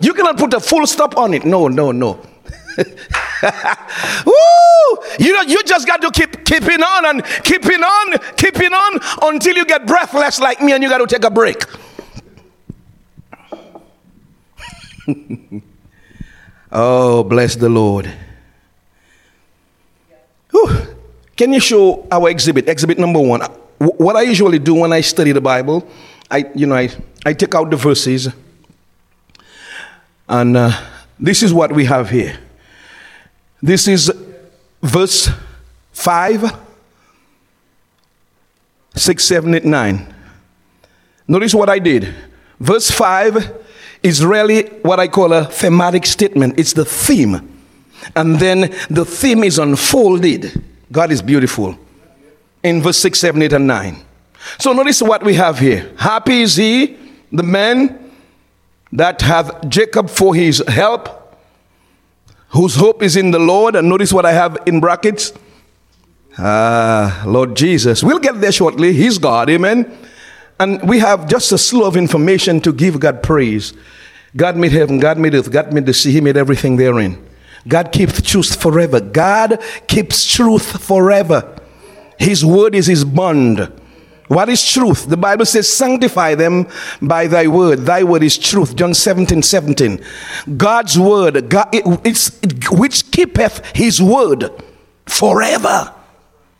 You 0.00 0.14
cannot 0.14 0.38
put 0.38 0.54
a 0.54 0.60
full 0.60 0.86
stop 0.86 1.16
on 1.18 1.34
it. 1.34 1.44
No, 1.44 1.68
no, 1.68 1.92
no. 1.92 2.24
Woo! 4.26 4.98
You 5.18 5.32
know, 5.32 5.42
you 5.42 5.62
just 5.64 5.86
got 5.86 6.00
to 6.02 6.10
keep 6.10 6.44
keeping 6.44 6.82
on 6.82 7.06
and 7.06 7.24
keeping 7.44 7.82
on, 7.82 8.18
keeping 8.36 8.72
on 8.72 9.00
until 9.22 9.56
you 9.56 9.64
get 9.64 9.86
breathless 9.86 10.40
like 10.40 10.60
me 10.60 10.72
and 10.72 10.82
you 10.82 10.88
got 10.88 10.98
to 10.98 11.06
take 11.06 11.24
a 11.24 11.30
break. 11.30 11.64
oh, 16.72 17.22
bless 17.24 17.56
the 17.56 17.68
Lord. 17.68 18.10
Whew. 20.50 20.96
Can 21.36 21.52
you 21.52 21.60
show 21.60 22.06
our 22.10 22.28
exhibit? 22.30 22.68
Exhibit 22.68 22.98
number 22.98 23.20
one. 23.20 23.42
What 23.78 24.16
I 24.16 24.22
usually 24.22 24.58
do 24.58 24.74
when 24.74 24.92
I 24.92 25.00
study 25.02 25.30
the 25.32 25.40
Bible, 25.40 25.86
I, 26.30 26.50
you 26.54 26.66
know, 26.66 26.74
I, 26.74 26.90
I 27.24 27.32
take 27.32 27.54
out 27.54 27.70
the 27.70 27.76
verses, 27.76 28.28
and 30.28 30.56
uh, 30.56 30.72
this 31.18 31.44
is 31.44 31.54
what 31.54 31.72
we 31.72 31.84
have 31.84 32.10
here. 32.10 32.38
This 33.62 33.88
is 33.88 34.12
verse 34.82 35.30
5, 35.92 36.56
6, 38.94 39.24
7, 39.24 39.54
8, 39.54 39.64
9. 39.64 40.14
Notice 41.26 41.54
what 41.54 41.68
I 41.68 41.78
did. 41.78 42.14
Verse 42.60 42.90
5 42.90 43.64
is 44.02 44.24
really 44.24 44.68
what 44.82 45.00
I 45.00 45.08
call 45.08 45.32
a 45.32 45.44
thematic 45.44 46.06
statement, 46.06 46.58
it's 46.58 46.72
the 46.72 46.84
theme. 46.84 47.56
And 48.14 48.38
then 48.38 48.74
the 48.88 49.04
theme 49.04 49.42
is 49.42 49.58
unfolded. 49.58 50.62
God 50.90 51.10
is 51.10 51.20
beautiful. 51.20 51.76
In 52.62 52.80
verse 52.80 52.98
6, 52.98 53.18
7, 53.18 53.42
8, 53.42 53.52
and 53.54 53.66
9. 53.66 53.96
So 54.58 54.72
notice 54.72 55.02
what 55.02 55.22
we 55.24 55.34
have 55.34 55.58
here. 55.58 55.92
Happy 55.98 56.42
is 56.42 56.56
he, 56.56 56.96
the 57.32 57.42
man 57.42 58.12
that 58.92 59.20
hath 59.20 59.68
Jacob 59.68 60.08
for 60.08 60.34
his 60.34 60.62
help, 60.68 61.17
whose 62.48 62.76
hope 62.76 63.02
is 63.02 63.16
in 63.16 63.30
the 63.30 63.38
Lord. 63.38 63.76
And 63.76 63.88
notice 63.88 64.12
what 64.12 64.26
I 64.26 64.32
have 64.32 64.58
in 64.66 64.80
brackets. 64.80 65.32
Ah, 66.38 67.24
Lord 67.26 67.56
Jesus. 67.56 68.02
We'll 68.02 68.20
get 68.20 68.40
there 68.40 68.52
shortly. 68.52 68.92
He's 68.92 69.18
God. 69.18 69.50
Amen. 69.50 69.96
And 70.60 70.88
we 70.88 70.98
have 70.98 71.28
just 71.28 71.52
a 71.52 71.58
slew 71.58 71.84
of 71.84 71.96
information 71.96 72.60
to 72.62 72.72
give 72.72 72.98
God 73.00 73.22
praise. 73.22 73.72
God 74.36 74.56
made 74.56 74.72
heaven, 74.72 74.98
God 74.98 75.18
made 75.18 75.34
earth, 75.34 75.50
God 75.50 75.72
made 75.72 75.86
the 75.86 75.94
sea, 75.94 76.12
He 76.12 76.20
made 76.20 76.36
everything 76.36 76.76
therein. 76.76 77.24
God 77.66 77.92
keeps 77.92 78.20
truth 78.22 78.60
forever. 78.60 79.00
God 79.00 79.62
keeps 79.86 80.24
truth 80.24 80.82
forever. 80.82 81.56
His 82.18 82.44
word 82.44 82.74
is 82.74 82.86
His 82.86 83.04
bond. 83.04 83.72
What 84.28 84.50
is 84.50 84.62
truth? 84.62 85.06
The 85.06 85.16
Bible 85.16 85.46
says, 85.46 85.72
sanctify 85.72 86.34
them 86.34 86.68
by 87.00 87.26
thy 87.26 87.46
word. 87.46 87.80
Thy 87.80 88.04
word 88.04 88.22
is 88.22 88.36
truth. 88.36 88.76
John 88.76 88.92
17, 88.92 89.42
17. 89.42 90.04
God's 90.56 90.98
word, 90.98 91.48
God, 91.48 91.68
it, 91.74 91.84
it's, 92.04 92.38
it, 92.42 92.70
which 92.70 93.10
keepeth 93.10 93.64
his 93.74 94.02
word 94.02 94.50
forever. 95.06 95.94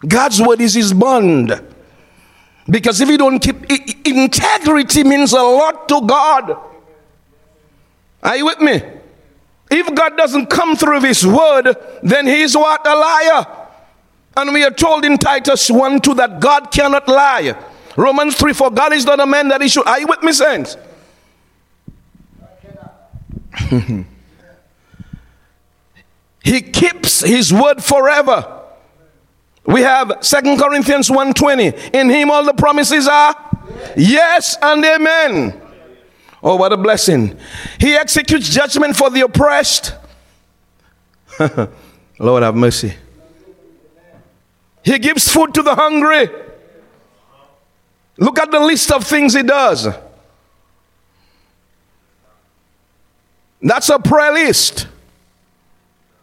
God's 0.06 0.40
word 0.40 0.62
is 0.62 0.74
his 0.74 0.94
bond. 0.94 1.62
Because 2.70 3.00
if 3.00 3.08
you 3.08 3.18
don't 3.18 3.38
keep 3.38 3.70
integrity 4.06 5.04
means 5.04 5.32
a 5.32 5.42
lot 5.42 5.88
to 5.88 6.00
God. 6.06 6.56
Are 8.22 8.36
you 8.36 8.46
with 8.46 8.60
me? 8.60 8.82
If 9.70 9.94
God 9.94 10.16
doesn't 10.16 10.46
come 10.46 10.76
through 10.76 11.00
his 11.00 11.26
word, 11.26 11.76
then 12.02 12.26
he's 12.26 12.56
what? 12.56 12.86
A 12.86 12.94
liar. 12.94 13.67
And 14.38 14.54
we 14.54 14.62
are 14.62 14.70
told 14.70 15.04
in 15.04 15.18
Titus 15.18 15.68
1 15.68 16.00
2 16.00 16.14
that 16.14 16.38
God 16.38 16.70
cannot 16.70 17.08
lie. 17.08 17.56
Romans 17.96 18.36
3 18.36 18.52
4 18.52 18.70
God 18.70 18.92
is 18.92 19.04
not 19.04 19.18
a 19.18 19.26
man 19.26 19.48
that 19.48 19.60
he 19.60 19.66
should. 19.66 19.84
Are 19.84 19.98
you 19.98 20.06
with 20.06 20.22
me, 20.22 20.30
saints? 20.30 20.76
he 26.44 26.60
keeps 26.62 27.22
his 27.22 27.52
word 27.52 27.82
forever. 27.82 28.62
We 29.66 29.80
have 29.80 30.18
Second 30.20 30.60
Corinthians 30.60 31.10
1:20. 31.10 31.92
In 31.92 32.08
him 32.08 32.30
all 32.30 32.44
the 32.44 32.54
promises 32.54 33.08
are 33.08 33.34
yes 33.96 34.56
and 34.62 34.84
amen. 34.84 35.60
Oh, 36.44 36.54
what 36.54 36.72
a 36.72 36.76
blessing. 36.76 37.36
He 37.80 37.96
executes 37.96 38.48
judgment 38.48 38.94
for 38.94 39.10
the 39.10 39.22
oppressed. 39.22 39.94
Lord 42.20 42.44
have 42.44 42.54
mercy. 42.54 42.94
He 44.88 44.98
gives 44.98 45.28
food 45.28 45.52
to 45.52 45.62
the 45.62 45.74
hungry. 45.74 46.30
Look 48.16 48.38
at 48.38 48.50
the 48.50 48.58
list 48.58 48.90
of 48.90 49.04
things 49.04 49.34
he 49.34 49.42
does. 49.42 49.86
That's 53.60 53.90
a 53.90 53.98
prayer 53.98 54.32
list. 54.32 54.88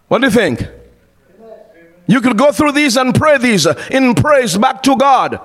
What 0.08 0.22
do 0.22 0.26
you 0.26 0.32
think? 0.32 0.68
You 2.08 2.22
could 2.22 2.40
go 2.40 2.52
through 2.52 2.72
these 2.72 2.98
and 2.98 3.14
pray 3.14 3.38
these 3.38 3.68
in 3.92 4.16
praise 4.16 4.58
back 4.58 4.82
to 4.82 4.98
God. 4.98 5.40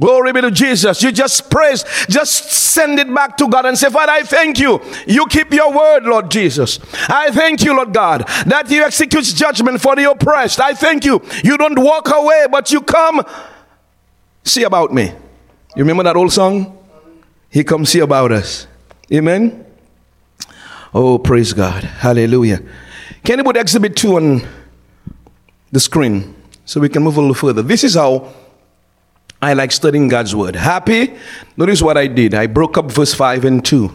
Glory 0.00 0.32
be 0.32 0.40
to 0.40 0.50
Jesus. 0.50 1.02
You 1.02 1.12
just 1.12 1.50
praise, 1.50 1.84
just 2.08 2.50
send 2.50 2.98
it 2.98 3.12
back 3.14 3.36
to 3.36 3.48
God 3.48 3.66
and 3.66 3.76
say, 3.76 3.90
Father, 3.90 4.12
I 4.12 4.22
thank 4.22 4.58
you. 4.58 4.80
You 5.06 5.26
keep 5.26 5.52
your 5.52 5.70
word, 5.72 6.04
Lord 6.04 6.30
Jesus. 6.30 6.78
I 7.08 7.30
thank 7.30 7.62
you, 7.62 7.76
Lord 7.76 7.92
God, 7.92 8.26
that 8.46 8.70
you 8.70 8.82
execute 8.82 9.24
judgment 9.24 9.80
for 9.80 9.94
the 9.94 10.10
oppressed. 10.10 10.58
I 10.60 10.74
thank 10.74 11.04
you. 11.04 11.22
You 11.44 11.58
don't 11.58 11.78
walk 11.78 12.08
away, 12.12 12.46
but 12.50 12.72
you 12.72 12.80
come 12.80 13.22
see 14.42 14.62
about 14.62 14.92
me. 14.92 15.12
You 15.76 15.84
remember 15.84 16.04
that 16.04 16.16
old 16.16 16.32
song? 16.32 16.78
He 17.50 17.62
comes 17.62 17.90
see 17.90 18.00
about 18.00 18.32
us. 18.32 18.66
Amen. 19.12 19.66
Oh, 20.94 21.18
praise 21.18 21.52
God. 21.52 21.84
Hallelujah. 21.84 22.62
Can 23.22 23.38
you 23.38 23.44
put 23.44 23.56
exhibit 23.56 23.96
two 23.96 24.16
on 24.16 24.42
the 25.72 25.80
screen 25.80 26.34
so 26.64 26.80
we 26.80 26.88
can 26.88 27.02
move 27.02 27.16
a 27.16 27.20
little 27.20 27.34
further. 27.34 27.62
This 27.62 27.84
is 27.84 27.94
how 27.94 28.32
I 29.42 29.54
like 29.54 29.72
studying 29.72 30.08
God's 30.08 30.34
word. 30.36 30.54
Happy, 30.54 31.14
notice 31.56 31.80
what 31.80 31.96
I 31.96 32.06
did. 32.06 32.34
I 32.34 32.46
broke 32.46 32.76
up 32.76 32.90
verse 32.90 33.14
5 33.14 33.44
and 33.44 33.64
2. 33.64 33.90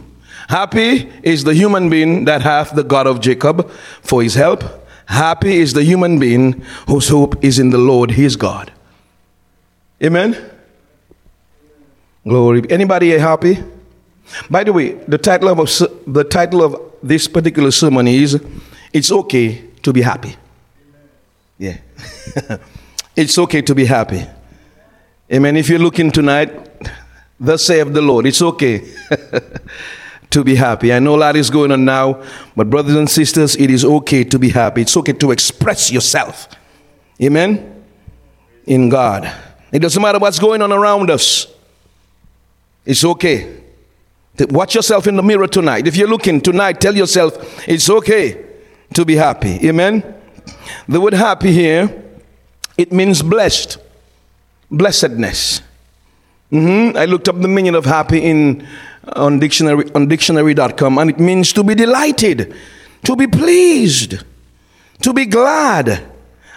Happy 0.49 1.12
is 1.23 1.43
the 1.43 1.53
human 1.53 1.89
being 1.89 2.25
that 2.25 2.41
hath 2.41 2.75
the 2.75 2.84
God 2.84 3.08
of 3.08 3.19
Jacob 3.19 3.69
for 4.01 4.23
his 4.23 4.36
help. 4.36 4.63
Happy 5.05 5.58
is 5.58 5.73
the 5.73 5.84
human 5.84 6.19
being 6.19 6.63
whose 6.88 7.10
hope 7.10 7.43
is 7.43 7.60
in 7.60 7.69
the 7.69 7.77
Lord 7.77 8.12
his 8.12 8.36
God. 8.36 8.71
Amen. 10.03 10.36
Glory. 12.27 12.63
Anybody 12.69 13.12
happy? 13.12 13.63
By 14.49 14.63
the 14.63 14.73
way, 14.73 14.93
the 15.08 15.17
title 15.17 15.49
of 15.49 15.58
the 16.08 16.23
title 16.23 16.63
of 16.63 16.75
this 17.03 17.27
particular 17.27 17.69
sermon 17.69 18.08
is 18.08 18.41
"It's 18.91 19.12
okay 19.12 19.63
to 19.84 19.93
be 19.93 20.01
happy." 20.01 20.36
Yeah. 21.60 21.77
it's 23.15 23.38
okay 23.38 23.62
to 23.62 23.75
be 23.75 23.86
happy. 23.86 24.25
Amen. 25.31 25.57
If 25.57 25.69
you're 25.69 25.79
looking 25.79 26.11
tonight, 26.11 26.51
thus 27.39 27.65
saith 27.65 27.91
the 27.91 28.01
Lord, 28.01 28.27
it's 28.27 28.41
okay 28.41 28.88
to 30.29 30.43
be 30.43 30.55
happy. 30.55 30.93
I 30.93 30.99
know 30.99 31.15
a 31.15 31.17
lot 31.17 31.35
is 31.35 31.49
going 31.49 31.71
on 31.71 31.83
now, 31.83 32.23
but 32.55 32.69
brothers 32.69 32.95
and 32.95 33.09
sisters, 33.09 33.55
it 33.55 33.71
is 33.71 33.83
okay 33.83 34.23
to 34.23 34.38
be 34.38 34.49
happy. 34.49 34.81
It's 34.81 34.95
okay 34.97 35.13
to 35.13 35.31
express 35.31 35.91
yourself. 35.91 36.47
Amen. 37.21 37.83
In 38.67 38.89
God. 38.89 39.31
It 39.71 39.79
doesn't 39.79 40.01
matter 40.01 40.19
what's 40.19 40.38
going 40.38 40.61
on 40.61 40.71
around 40.71 41.09
us. 41.09 41.47
It's 42.85 43.03
okay. 43.03 43.61
Watch 44.39 44.75
yourself 44.75 45.07
in 45.07 45.15
the 45.15 45.23
mirror 45.23 45.47
tonight. 45.47 45.88
If 45.88 45.95
you're 45.95 46.07
looking 46.07 46.39
tonight, 46.39 46.79
tell 46.79 46.95
yourself 46.95 47.67
it's 47.67 47.89
okay 47.89 48.45
to 48.93 49.05
be 49.05 49.15
happy. 49.15 49.67
Amen. 49.67 50.03
The 50.88 51.01
word 51.01 51.13
happy 51.13 51.51
here, 51.51 52.03
it 52.77 52.91
means 52.91 53.23
blessed, 53.23 53.77
blessedness. 54.71 55.62
Mm-hmm. 56.51 56.97
I 56.97 57.06
looked 57.06 57.28
up 57.28 57.39
the 57.41 57.47
meaning 57.47 57.75
of 57.75 57.86
happy 57.86 58.19
in 58.19 58.67
on 59.13 59.39
dictionary 59.39 59.91
on 59.93 60.08
dictionary.com 60.08 60.97
and 60.97 61.10
it 61.10 61.19
means 61.19 61.54
to 61.54 61.63
be 61.63 61.75
delighted, 61.75 62.56
to 63.04 63.15
be 63.15 63.28
pleased, 63.28 64.23
to 65.01 65.13
be 65.13 65.25
glad 65.25 66.04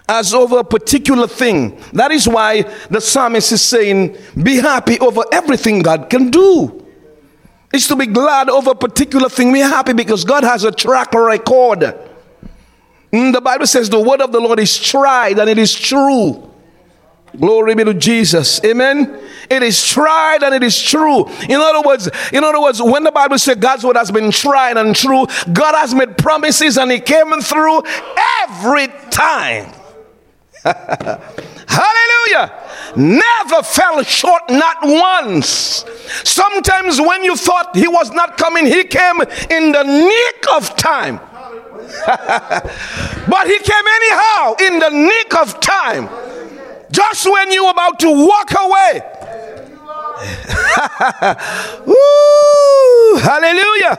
as 0.08 0.32
over 0.32 0.60
a 0.60 0.64
particular 0.64 1.26
thing. 1.26 1.80
That 1.92 2.10
is 2.10 2.26
why 2.26 2.62
the 2.88 3.00
psalmist 3.00 3.52
is 3.52 3.62
saying, 3.62 4.16
Be 4.42 4.56
happy 4.56 4.98
over 5.00 5.22
everything 5.32 5.80
God 5.80 6.08
can 6.08 6.30
do. 6.30 6.86
It's 7.72 7.86
to 7.88 7.96
be 7.96 8.06
glad 8.06 8.48
over 8.48 8.70
a 8.70 8.74
particular 8.74 9.28
thing. 9.28 9.52
We're 9.52 9.68
happy 9.68 9.92
because 9.92 10.24
God 10.24 10.42
has 10.44 10.64
a 10.64 10.72
track 10.72 11.12
record. 11.12 11.80
Mm, 13.12 13.32
the 13.32 13.40
Bible 13.40 13.66
says 13.66 13.90
the 13.90 14.00
word 14.00 14.20
of 14.20 14.32
the 14.32 14.40
Lord 14.40 14.58
is 14.58 14.78
tried 14.78 15.38
and 15.38 15.50
it 15.50 15.58
is 15.58 15.74
true. 15.74 16.50
Glory 17.38 17.74
be 17.74 17.84
to 17.84 17.94
Jesus. 17.94 18.62
Amen. 18.64 19.20
It 19.48 19.62
is 19.62 19.86
tried 19.86 20.42
and 20.42 20.54
it 20.54 20.62
is 20.62 20.80
true. 20.80 21.28
In 21.48 21.60
other 21.60 21.80
words, 21.86 22.08
in 22.32 22.42
other 22.42 22.60
words, 22.60 22.82
when 22.82 23.04
the 23.04 23.12
Bible 23.12 23.38
says 23.38 23.56
God's 23.56 23.84
word 23.84 23.96
has 23.96 24.10
been 24.10 24.30
tried 24.30 24.76
and 24.76 24.94
true, 24.94 25.26
God 25.52 25.74
has 25.74 25.94
made 25.94 26.18
promises 26.18 26.76
and 26.76 26.90
He 26.90 27.00
came 27.00 27.40
through 27.40 27.82
every 28.42 28.88
time. 29.10 29.72
Hallelujah. 30.64 32.52
Never 32.96 33.62
fell 33.62 34.02
short, 34.02 34.42
not 34.50 34.78
once. 34.82 35.84
Sometimes 36.24 37.00
when 37.00 37.22
you 37.22 37.36
thought 37.36 37.76
He 37.76 37.86
was 37.86 38.10
not 38.10 38.36
coming, 38.36 38.66
He 38.66 38.84
came 38.84 39.20
in 39.50 39.72
the 39.72 39.84
nick 39.84 40.44
of 40.54 40.74
time. 40.76 41.20
but 42.06 43.46
he 43.46 43.58
came 43.60 43.84
anyhow 43.96 44.54
in 44.60 44.78
the 44.78 44.90
nick 44.90 45.34
of 45.34 45.58
time. 45.60 46.06
Just 46.90 47.30
when 47.30 47.50
you 47.50 47.64
were 47.64 47.70
about 47.70 47.98
to 48.00 48.10
walk 48.10 48.50
away. 48.58 49.02
Ooh, 51.88 53.18
hallelujah. 53.22 53.98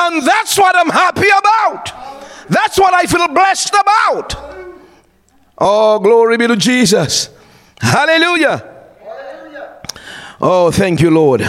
And 0.00 0.26
that's 0.26 0.58
what 0.58 0.76
I'm 0.76 0.90
happy 0.90 1.28
about. 1.28 1.92
That's 2.48 2.78
what 2.78 2.94
I 2.94 3.04
feel 3.04 3.28
blessed 3.28 3.74
about. 3.74 4.36
Oh, 5.58 5.98
glory 5.98 6.36
be 6.36 6.46
to 6.46 6.56
Jesus. 6.56 7.30
Hallelujah. 7.80 8.73
Oh, 10.46 10.70
thank 10.70 11.00
you, 11.00 11.08
Lord. 11.08 11.40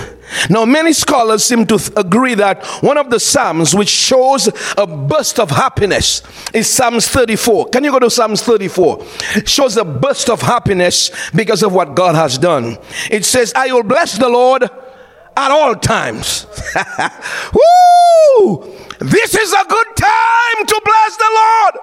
Now, 0.49 0.63
many 0.63 0.93
scholars 0.93 1.43
seem 1.43 1.65
to 1.65 1.77
th- 1.77 1.91
agree 1.97 2.33
that 2.35 2.65
one 2.79 2.97
of 2.97 3.09
the 3.09 3.19
Psalms 3.19 3.75
which 3.75 3.89
shows 3.89 4.47
a 4.77 4.87
burst 4.87 5.37
of 5.37 5.49
happiness 5.49 6.21
is 6.53 6.69
Psalms 6.69 7.05
34. 7.09 7.71
Can 7.71 7.83
you 7.83 7.91
go 7.91 7.99
to 7.99 8.09
Psalms 8.09 8.41
34? 8.41 9.05
shows 9.45 9.75
a 9.75 9.83
burst 9.83 10.29
of 10.29 10.41
happiness 10.41 11.11
because 11.31 11.61
of 11.61 11.73
what 11.73 11.93
God 11.93 12.15
has 12.15 12.37
done. 12.37 12.77
It 13.11 13.25
says, 13.25 13.51
I 13.53 13.67
will 13.73 13.83
bless 13.83 14.17
the 14.17 14.29
Lord 14.29 14.63
at 14.63 15.51
all 15.51 15.75
times. 15.75 16.47
Woo! 17.53 18.63
This 18.99 19.35
is 19.35 19.51
a 19.51 19.65
good 19.67 19.87
time 19.97 20.65
to 20.67 20.81
bless 20.85 21.17
the 21.17 21.31
Lord. 21.35 21.75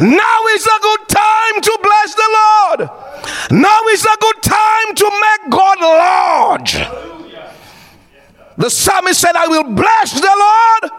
Now 0.00 0.46
is 0.54 0.66
a 0.66 0.80
good 0.80 1.08
time 1.08 1.60
to 1.62 1.78
bless 1.80 2.14
the 2.14 2.28
Lord. 2.38 2.90
Now 3.50 3.80
is 3.90 4.04
a 4.04 4.16
good 4.20 4.42
time 4.42 4.94
to 4.94 5.10
make 5.10 5.50
God 5.50 5.80
large. 5.80 6.76
The 8.58 8.68
psalmist 8.68 9.20
said, 9.20 9.36
I 9.36 9.46
will 9.46 9.64
bless 9.72 10.12
the 10.12 10.20
Lord 10.20 10.92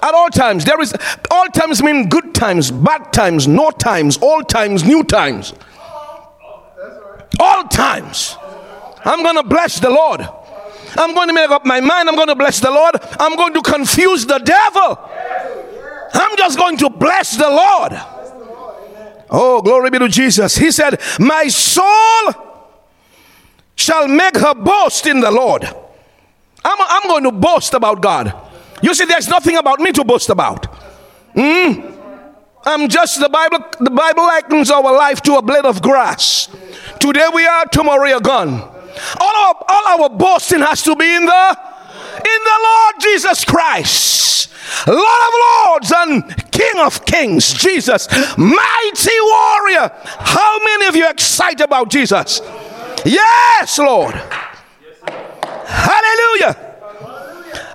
at 0.00 0.14
all 0.14 0.28
times. 0.28 0.64
There 0.64 0.80
is 0.80 0.94
all 1.28 1.46
times 1.46 1.82
mean 1.82 2.08
good 2.08 2.34
times, 2.36 2.70
bad 2.70 3.12
times, 3.12 3.48
no 3.48 3.72
times, 3.72 4.16
all 4.18 4.42
times, 4.42 4.84
new 4.84 5.02
times. 5.02 5.54
All 7.40 7.64
times. 7.64 8.36
I'm 9.04 9.24
going 9.24 9.36
to 9.36 9.42
bless 9.42 9.80
the 9.80 9.90
Lord. 9.90 10.20
I'm 10.96 11.14
going 11.14 11.26
to 11.26 11.34
make 11.34 11.50
up 11.50 11.66
my 11.66 11.80
mind. 11.80 12.08
I'm 12.08 12.14
going 12.14 12.28
to 12.28 12.36
bless 12.36 12.60
the 12.60 12.70
Lord. 12.70 12.94
I'm 13.18 13.34
going 13.34 13.54
to 13.54 13.62
confuse 13.62 14.24
the 14.24 14.38
devil. 14.38 14.98
I'm 16.14 16.36
just 16.36 16.56
going 16.58 16.76
to 16.76 16.90
bless 16.90 17.36
the 17.36 17.48
Lord. 17.48 17.92
Oh, 19.30 19.62
glory 19.62 19.90
be 19.90 19.98
to 19.98 20.08
Jesus. 20.08 20.56
He 20.56 20.70
said, 20.70 21.00
My 21.18 21.48
soul 21.48 22.34
shall 23.74 24.06
make 24.06 24.36
her 24.36 24.54
boast 24.54 25.06
in 25.06 25.20
the 25.20 25.30
Lord. 25.32 25.66
I'm, 26.64 26.78
I'm 26.80 27.02
going 27.08 27.24
to 27.24 27.32
boast 27.32 27.74
about 27.74 28.00
God. 28.00 28.34
You 28.82 28.94
see, 28.94 29.04
there's 29.04 29.28
nothing 29.28 29.56
about 29.56 29.80
me 29.80 29.92
to 29.92 30.04
boast 30.04 30.28
about. 30.30 30.66
Mm? 31.34 31.92
I'm 32.64 32.88
just 32.88 33.20
the 33.20 33.28
Bible. 33.28 33.58
The 33.80 33.90
Bible 33.90 34.22
likens 34.22 34.70
our 34.70 34.92
life 34.92 35.20
to 35.22 35.34
a 35.34 35.42
blade 35.42 35.64
of 35.64 35.82
grass. 35.82 36.48
Today 37.00 37.28
we 37.34 37.46
are, 37.46 37.66
tomorrow 37.66 38.04
we 38.04 38.12
are 38.12 38.20
gone. 38.20 38.50
All 38.50 39.36
our, 39.46 39.64
all 39.68 40.02
our 40.02 40.08
boasting 40.10 40.60
has 40.60 40.82
to 40.82 40.94
be 40.94 41.16
in 41.16 41.24
the 41.24 41.58
in 42.14 42.40
the 42.44 42.58
Lord 42.62 42.94
Jesus 43.00 43.44
Christ. 43.44 44.50
Lord 44.86 44.98
of 44.98 45.34
Lords 45.66 45.92
and 45.94 46.50
King 46.50 46.78
of 46.78 47.04
Kings, 47.04 47.52
Jesus, 47.52 48.08
mighty 48.36 49.20
warrior. 49.20 49.90
How 50.04 50.58
many 50.64 50.86
of 50.86 50.96
you 50.96 51.08
excited 51.08 51.60
about 51.60 51.90
Jesus? 51.90 52.40
Yes, 53.04 53.78
Lord. 53.78 54.20
Hallelujah. 55.66 56.68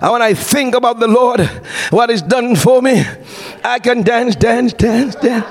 And 0.00 0.12
when 0.12 0.22
I 0.22 0.34
think 0.34 0.74
about 0.74 1.00
the 1.00 1.08
Lord, 1.08 1.40
what 1.90 2.10
He's 2.10 2.22
done 2.22 2.54
for 2.56 2.80
me, 2.80 3.02
I 3.64 3.78
can 3.78 4.02
dance, 4.02 4.36
dance, 4.36 4.72
dance, 4.72 5.14
dance 5.16 5.44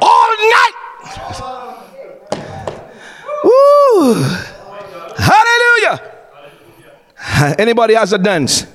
all 0.00 0.32
night. 0.38 0.72
Woo! 3.44 4.14
Hallelujah. 5.16 6.12
Anybody 7.58 7.94
has 7.94 8.12
a 8.12 8.18
dance? 8.18 8.66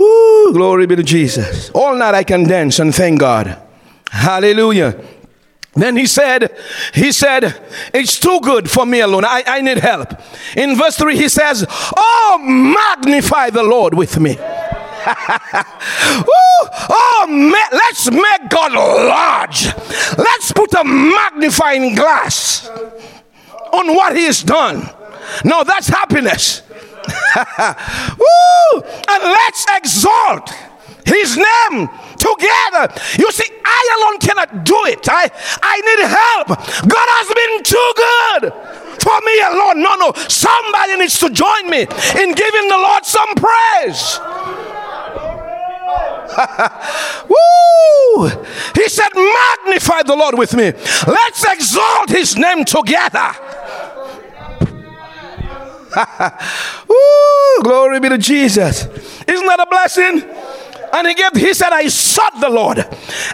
Ooh, 0.00 0.50
glory 0.52 0.86
be 0.86 0.94
to 0.96 1.02
Jesus. 1.02 1.70
All 1.70 1.96
night 1.96 2.14
I 2.14 2.22
can 2.22 2.44
dance 2.44 2.78
and 2.78 2.94
thank 2.94 3.18
God. 3.18 3.60
Hallelujah. 4.10 4.96
Then 5.74 5.96
he 5.96 6.06
said, 6.06 6.56
he 6.94 7.12
said, 7.12 7.60
it's 7.94 8.18
too 8.18 8.40
good 8.42 8.70
for 8.70 8.84
me 8.84 9.00
alone. 9.00 9.24
I, 9.24 9.44
I 9.46 9.60
need 9.60 9.78
help. 9.78 10.12
In 10.56 10.76
verse 10.76 10.96
3, 10.96 11.16
he 11.16 11.28
says, 11.28 11.64
Oh, 11.68 12.38
magnify 12.42 13.50
the 13.50 13.62
Lord 13.62 13.94
with 13.94 14.18
me. 14.18 14.32
Ooh, 15.08 16.24
oh, 16.90 17.68
let's 17.72 18.10
make 18.10 18.50
God 18.50 18.72
large. 18.72 19.66
Let's 20.18 20.52
put 20.52 20.74
a 20.74 20.84
magnifying 20.84 21.94
glass 21.94 22.68
on 22.68 23.94
what 23.94 24.16
he 24.16 24.24
has 24.24 24.42
done. 24.42 24.88
No, 25.44 25.62
that's 25.64 25.88
happiness. 25.88 26.62
Woo! 27.58 28.82
And 29.08 29.22
let's 29.22 29.66
exalt 29.76 30.52
his 31.08 31.36
name 31.36 31.88
together. 32.16 32.92
You 33.18 33.30
see, 33.32 33.48
I 33.64 33.80
alone 33.96 34.18
cannot 34.20 34.64
do 34.64 34.78
it. 34.86 35.08
I, 35.08 35.30
I 35.62 35.76
need 35.80 36.00
help. 36.04 36.48
God 36.88 37.08
has 37.16 37.28
been 37.32 37.62
too 37.64 37.90
good 37.96 38.52
for 39.00 39.18
me 39.24 39.40
alone. 39.40 39.82
No, 39.82 39.96
no. 39.96 40.12
Somebody 40.28 40.96
needs 40.98 41.18
to 41.20 41.30
join 41.30 41.70
me 41.70 41.82
in 41.82 42.32
giving 42.34 42.68
the 42.68 42.78
Lord 42.78 43.04
some 43.04 43.34
praise. 43.34 44.20
Woo! 47.28 48.28
He 48.74 48.88
said, 48.88 49.08
Magnify 49.14 50.02
the 50.02 50.14
Lord 50.14 50.38
with 50.38 50.54
me. 50.54 50.72
Let's 51.06 51.44
exalt 51.44 52.10
his 52.10 52.36
name 52.36 52.64
together. 52.64 53.32
Ooh, 56.90 57.60
glory 57.62 57.98
be 58.00 58.08
to 58.10 58.18
Jesus. 58.18 58.84
Isn't 59.26 59.46
that 59.46 59.60
a 59.60 59.66
blessing? 59.66 60.22
And 60.92 61.06
he 61.06 61.14
gave, 61.14 61.32
he 61.34 61.54
said, 61.54 61.72
I 61.72 61.88
sought 61.88 62.40
the 62.40 62.48
Lord 62.48 62.78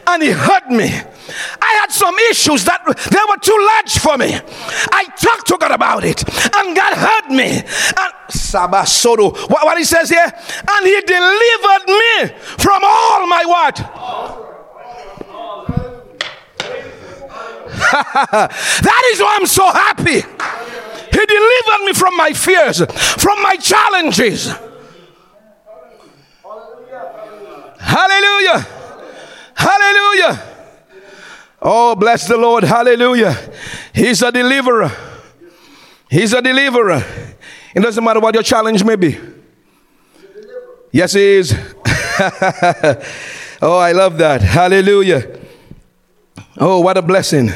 and 0.06 0.22
he 0.22 0.30
heard 0.30 0.66
me. 0.70 0.88
I 1.60 1.78
had 1.80 1.90
some 1.90 2.14
issues 2.30 2.64
that 2.64 2.84
they 2.84 3.24
were 3.28 3.38
too 3.40 3.56
large 3.74 3.98
for 3.98 4.18
me. 4.18 4.34
I 4.92 5.04
talked 5.16 5.46
to 5.48 5.56
God 5.58 5.70
about 5.70 6.04
it 6.04 6.22
and 6.56 6.76
God 6.76 6.94
heard 6.94 7.30
me. 7.30 7.58
And 7.58 8.12
Sabasodo, 8.28 9.32
what, 9.48 9.64
what 9.64 9.78
he 9.78 9.84
says 9.84 10.08
here, 10.08 10.24
and 10.24 10.86
he 10.86 11.00
delivered 11.00 11.86
me 11.86 12.28
from 12.58 12.82
all 12.84 13.26
my 13.26 13.44
what? 13.46 13.76
that 17.94 19.02
is 19.12 19.20
why 19.20 19.36
I'm 19.40 19.46
so 19.46 19.66
happy. 19.68 20.20
He 21.12 21.26
delivered 21.26 21.84
me 21.84 21.92
from 21.92 22.16
my 22.16 22.32
fears, 22.32 22.78
from 22.78 23.42
my 23.42 23.56
challenges. 23.56 24.52
Hallelujah. 28.46 28.66
Hallelujah. 29.54 30.42
Oh, 31.62 31.94
bless 31.94 32.28
the 32.28 32.36
Lord. 32.36 32.64
Hallelujah. 32.64 33.36
He's 33.94 34.22
a 34.22 34.30
deliverer. 34.30 34.90
He's 36.10 36.32
a 36.32 36.42
deliverer. 36.42 37.02
It 37.74 37.80
doesn't 37.80 38.04
matter 38.04 38.20
what 38.20 38.34
your 38.34 38.42
challenge 38.42 38.84
may 38.84 38.96
be. 38.96 39.18
Yes, 40.92 41.14
he 41.14 41.22
is. 41.22 41.52
oh, 43.62 43.78
I 43.78 43.92
love 43.92 44.18
that. 44.18 44.42
Hallelujah. 44.42 45.40
Oh, 46.58 46.80
what 46.80 46.96
a 46.96 47.02
blessing. 47.02 47.50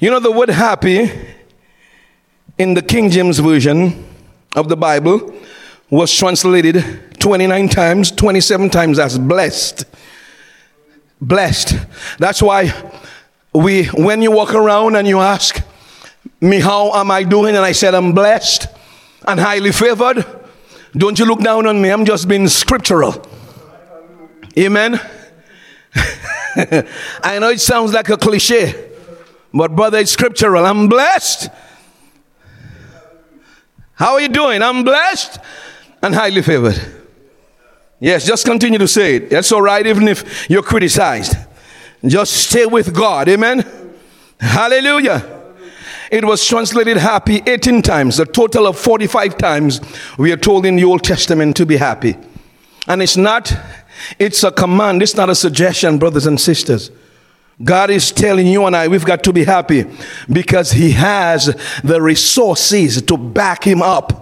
You 0.00 0.10
know, 0.10 0.20
the 0.20 0.32
word 0.32 0.50
happy 0.50 1.10
in 2.58 2.74
the 2.74 2.82
King 2.82 3.08
James 3.08 3.38
Version 3.38 4.04
of 4.54 4.68
the 4.68 4.76
Bible 4.76 5.32
was 5.88 6.14
translated 6.14 6.84
29 7.22 7.68
times, 7.68 8.10
27 8.10 8.68
times 8.68 8.98
as 8.98 9.18
blessed. 9.18 9.84
Blessed. 11.20 11.76
That's 12.18 12.42
why 12.42 12.72
we, 13.54 13.86
when 13.86 14.20
you 14.20 14.30
walk 14.30 14.54
around 14.54 14.96
and 14.96 15.08
you 15.08 15.20
ask 15.20 15.62
me, 16.40 16.60
How 16.60 16.92
am 16.92 17.10
I 17.10 17.22
doing? 17.22 17.56
And 17.56 17.64
I 17.64 17.72
said, 17.72 17.94
I'm 17.94 18.12
blessed 18.12 18.66
and 19.26 19.40
highly 19.40 19.72
favored. 19.72 20.26
Don't 20.94 21.18
you 21.18 21.24
look 21.24 21.40
down 21.40 21.66
on 21.66 21.80
me, 21.80 21.90
I'm 21.90 22.04
just 22.04 22.28
being 22.28 22.48
scriptural. 22.48 23.24
Amen. 24.58 25.00
I 25.94 27.38
know 27.38 27.48
it 27.48 27.60
sounds 27.60 27.94
like 27.94 28.10
a 28.10 28.18
cliche, 28.18 28.90
but 29.54 29.74
brother, 29.74 29.98
it's 29.98 30.10
scriptural. 30.10 30.66
I'm 30.66 30.88
blessed 30.88 31.48
how 34.02 34.14
are 34.14 34.20
you 34.20 34.28
doing? 34.28 34.62
I'm 34.62 34.82
blessed 34.82 35.38
and 36.02 36.12
highly 36.12 36.42
favored. 36.42 37.01
Yes, 38.02 38.26
just 38.26 38.44
continue 38.44 38.80
to 38.80 38.88
say 38.88 39.14
it. 39.14 39.30
That's 39.30 39.52
all 39.52 39.62
right, 39.62 39.86
even 39.86 40.08
if 40.08 40.50
you're 40.50 40.64
criticized. 40.64 41.36
Just 42.04 42.32
stay 42.32 42.66
with 42.66 42.92
God. 42.92 43.28
Amen. 43.28 43.64
Hallelujah. 44.40 45.40
It 46.10 46.24
was 46.24 46.44
translated 46.44 46.96
happy 46.96 47.44
18 47.46 47.80
times, 47.80 48.18
a 48.18 48.26
total 48.26 48.66
of 48.66 48.76
45 48.76 49.38
times 49.38 49.80
we 50.18 50.32
are 50.32 50.36
told 50.36 50.66
in 50.66 50.74
the 50.74 50.82
Old 50.82 51.04
Testament 51.04 51.56
to 51.58 51.64
be 51.64 51.76
happy. 51.76 52.16
And 52.88 53.00
it's 53.02 53.16
not, 53.16 53.54
it's 54.18 54.42
a 54.42 54.50
command, 54.50 55.00
it's 55.00 55.14
not 55.14 55.30
a 55.30 55.34
suggestion, 55.36 55.98
brothers 55.98 56.26
and 56.26 56.40
sisters. 56.40 56.90
God 57.62 57.88
is 57.90 58.10
telling 58.10 58.48
you 58.48 58.66
and 58.66 58.74
I 58.74 58.88
we've 58.88 59.04
got 59.04 59.22
to 59.22 59.32
be 59.32 59.44
happy 59.44 59.84
because 60.28 60.72
He 60.72 60.90
has 60.90 61.54
the 61.84 62.02
resources 62.02 63.00
to 63.02 63.16
back 63.16 63.62
Him 63.62 63.80
up. 63.80 64.21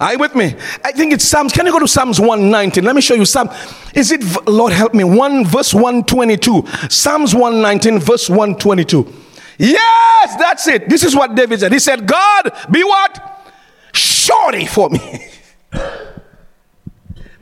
Are 0.00 0.12
you 0.14 0.18
with 0.18 0.34
me? 0.34 0.54
I 0.82 0.92
think 0.92 1.12
it's 1.12 1.24
Psalms. 1.24 1.52
Can 1.52 1.66
you 1.66 1.72
go 1.72 1.78
to 1.78 1.86
Psalms 1.86 2.18
119? 2.18 2.82
Let 2.82 2.96
me 2.96 3.02
show 3.02 3.12
you 3.12 3.26
some. 3.26 3.50
Is 3.94 4.10
it, 4.10 4.22
Lord 4.48 4.72
help 4.72 4.94
me, 4.94 5.04
1 5.04 5.44
verse 5.44 5.74
122. 5.74 6.66
Psalms 6.88 7.34
119, 7.34 7.98
verse 7.98 8.30
122. 8.30 9.12
Yes, 9.58 10.36
that's 10.38 10.66
it. 10.68 10.88
This 10.88 11.04
is 11.04 11.14
what 11.14 11.34
David 11.34 11.60
said. 11.60 11.70
He 11.70 11.78
said, 11.78 12.06
God, 12.06 12.50
be 12.70 12.82
what? 12.82 13.52
Surety 13.92 14.64
for 14.64 14.88
me. 14.88 14.98
be 15.70 15.78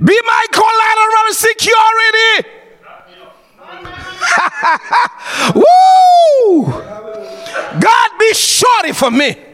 my 0.01 0.47
collateral 0.51 1.33
security. 1.33 2.49
Woo! 5.55 6.73
God 7.81 8.11
be 8.19 8.35
surety 8.35 8.93
for 8.93 9.13
me. 9.13 9.48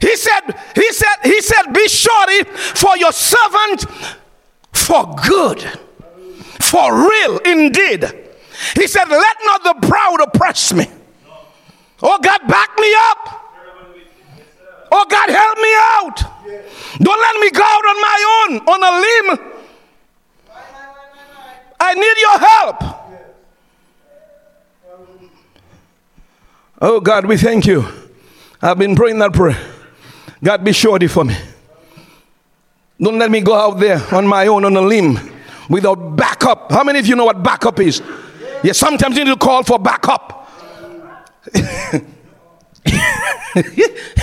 He 0.00 0.16
said, 0.16 0.40
he 0.74 0.92
said, 0.92 1.16
he 1.24 1.40
said, 1.40 1.72
be 1.72 1.88
surety 1.88 2.44
for 2.50 2.96
your 2.96 3.12
servant 3.12 3.86
for 4.72 5.14
good, 5.26 5.62
for 6.60 7.08
real 7.08 7.38
indeed. 7.38 8.04
He 8.74 8.86
said, 8.86 9.08
let 9.08 9.36
not 9.44 9.64
the 9.64 9.86
proud 9.86 10.20
oppress 10.20 10.72
me. 10.72 10.86
Oh 12.02 12.18
God, 12.22 12.46
back 12.46 12.70
me 12.78 12.94
up. 13.10 13.42
Oh 14.92 15.04
God, 15.08 15.30
help 15.30 15.58
me 15.58 15.74
out. 15.96 16.18
Don't 16.98 17.20
let 17.20 17.40
me 17.40 17.50
go 17.50 17.62
out 17.62 17.86
on 17.86 18.00
my 18.00 18.44
own, 18.48 18.58
on 18.68 18.82
a 18.82 18.92
limb. 19.00 19.52
I 21.78 21.94
need 21.94 22.16
your 22.18 22.38
help. 22.38 22.82
Oh 26.80 27.00
God, 27.00 27.26
we 27.26 27.36
thank 27.36 27.66
you. 27.66 27.86
I've 28.62 28.78
been 28.78 28.94
praying 28.94 29.18
that 29.18 29.32
prayer. 29.32 29.56
God, 30.42 30.64
be 30.64 30.72
surety 30.72 31.06
for 31.06 31.24
me. 31.24 31.36
Don't 33.00 33.18
let 33.18 33.30
me 33.30 33.40
go 33.40 33.54
out 33.54 33.78
there 33.78 34.02
on 34.12 34.26
my 34.26 34.46
own 34.46 34.64
on 34.64 34.76
a 34.76 34.80
limb 34.80 35.18
without 35.68 36.16
backup. 36.16 36.72
How 36.72 36.82
many 36.82 36.98
of 36.98 37.06
you 37.06 37.16
know 37.16 37.24
what 37.24 37.42
backup 37.42 37.78
is? 37.80 38.02
Yeah, 38.62 38.72
sometimes 38.72 39.16
you 39.16 39.24
need 39.24 39.32
to 39.32 39.36
call 39.36 39.62
for 39.62 39.78
backup. 39.78 40.50
you 41.54 42.00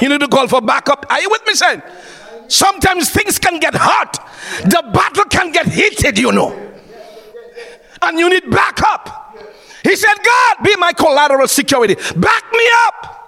need 0.10 0.20
to 0.20 0.28
call 0.28 0.48
for 0.48 0.62
backup. 0.62 1.06
Are 1.10 1.22
you 1.22 1.30
with 1.30 1.46
me, 1.46 1.54
son? 1.54 1.84
Sometimes 2.48 3.10
things 3.10 3.40
can 3.40 3.60
get 3.60 3.74
hot. 3.76 4.30
The 4.64 4.90
battle 4.94 5.26
can 5.26 5.52
get 5.52 5.68
heated, 5.68 6.18
you 6.18 6.32
know. 6.32 6.52
And 8.02 8.20
you 8.20 8.30
need 8.30 8.50
backup. 8.50 9.38
He 9.84 9.96
said, 9.96 10.16
God, 10.24 10.64
be 10.64 10.76
my 10.78 10.94
collateral 10.94 11.48
security. 11.48 11.96
Back 11.96 12.44
me 12.52 12.68
up. 12.88 13.23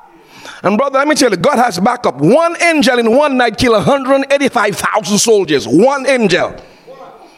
And 0.66 0.78
brother, 0.80 0.98
let 0.98 1.08
me 1.08 1.14
tell 1.14 1.30
you, 1.30 1.38
God 1.38 1.58
has 1.58 1.80
backup. 1.80 2.16
One 2.16 2.60
angel 2.60 2.98
in 2.98 3.16
one 3.16 3.38
night 3.38 3.56
killed 3.56 3.76
185,000 3.76 5.20
soldiers. 5.20 5.68
One 5.68 6.08
angel. 6.08 6.56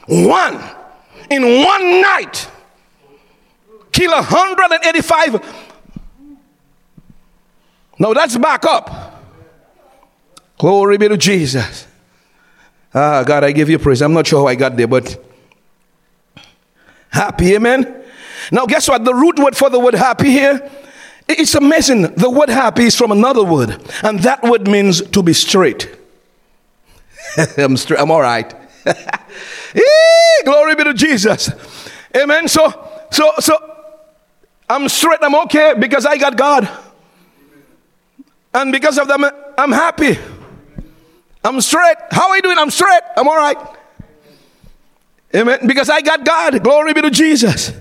One. 0.07 0.63
In 1.29 1.63
one 1.63 2.01
night. 2.01 2.49
Kill 3.91 4.11
185. 4.11 5.65
No, 7.99 8.13
that's 8.13 8.37
backup. 8.37 9.21
Glory 10.57 10.97
be 10.97 11.09
to 11.09 11.17
Jesus. 11.17 11.85
Ah, 12.93 13.23
God, 13.23 13.43
I 13.43 13.51
give 13.51 13.69
you 13.69 13.77
praise. 13.77 14.01
I'm 14.01 14.13
not 14.13 14.25
sure 14.25 14.39
how 14.39 14.47
I 14.47 14.55
got 14.55 14.77
there, 14.77 14.87
but 14.87 15.21
happy, 17.09 17.55
amen. 17.55 18.05
Now, 18.53 18.65
guess 18.65 18.87
what? 18.87 19.03
The 19.03 19.13
root 19.13 19.37
word 19.37 19.57
for 19.57 19.69
the 19.69 19.79
word 19.79 19.95
happy 19.95 20.29
here, 20.29 20.71
it's 21.27 21.55
amazing. 21.55 22.13
The 22.13 22.29
word 22.29 22.49
happy 22.49 22.83
is 22.83 22.95
from 22.95 23.11
another 23.11 23.43
word, 23.43 23.81
and 24.03 24.19
that 24.19 24.43
word 24.43 24.67
means 24.67 25.01
to 25.01 25.21
be 25.21 25.33
straight. 25.33 25.89
I'm 27.57 27.77
straight, 27.77 27.99
I'm 27.99 28.11
all 28.11 28.21
right. 28.21 28.53
glory 30.45 30.75
be 30.75 30.83
to 30.85 30.93
Jesus. 30.93 31.51
Amen. 32.15 32.47
So, 32.47 32.71
so, 33.11 33.33
so 33.39 33.57
I'm 34.69 34.87
straight, 34.89 35.19
I'm 35.21 35.35
okay 35.35 35.73
because 35.77 36.05
I 36.05 36.17
got 36.17 36.37
God. 36.37 36.69
And 38.53 38.71
because 38.71 38.97
of 38.97 39.07
that, 39.07 39.53
I'm 39.57 39.71
happy. 39.71 40.17
I'm 41.43 41.61
straight. 41.61 41.97
How 42.11 42.29
are 42.29 42.35
you 42.35 42.41
doing? 42.41 42.57
I'm 42.57 42.71
straight. 42.71 43.01
I'm 43.15 43.27
all 43.27 43.37
right. 43.37 43.57
Amen. 45.35 45.67
Because 45.67 45.89
I 45.89 46.01
got 46.01 46.25
God. 46.25 46.63
Glory 46.63 46.93
be 46.93 47.01
to 47.01 47.11
Jesus. 47.11 47.71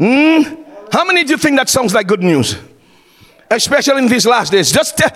Mm? 0.00 0.61
How 0.92 1.04
many 1.04 1.24
do 1.24 1.30
you 1.30 1.38
think 1.38 1.56
that 1.56 1.68
sounds 1.68 1.94
like 1.94 2.06
good 2.06 2.22
news? 2.22 2.56
Especially 3.50 3.98
in 3.98 4.08
these 4.08 4.26
last 4.26 4.52
days. 4.52 4.70
Just 4.70 5.02
uh, 5.02 5.10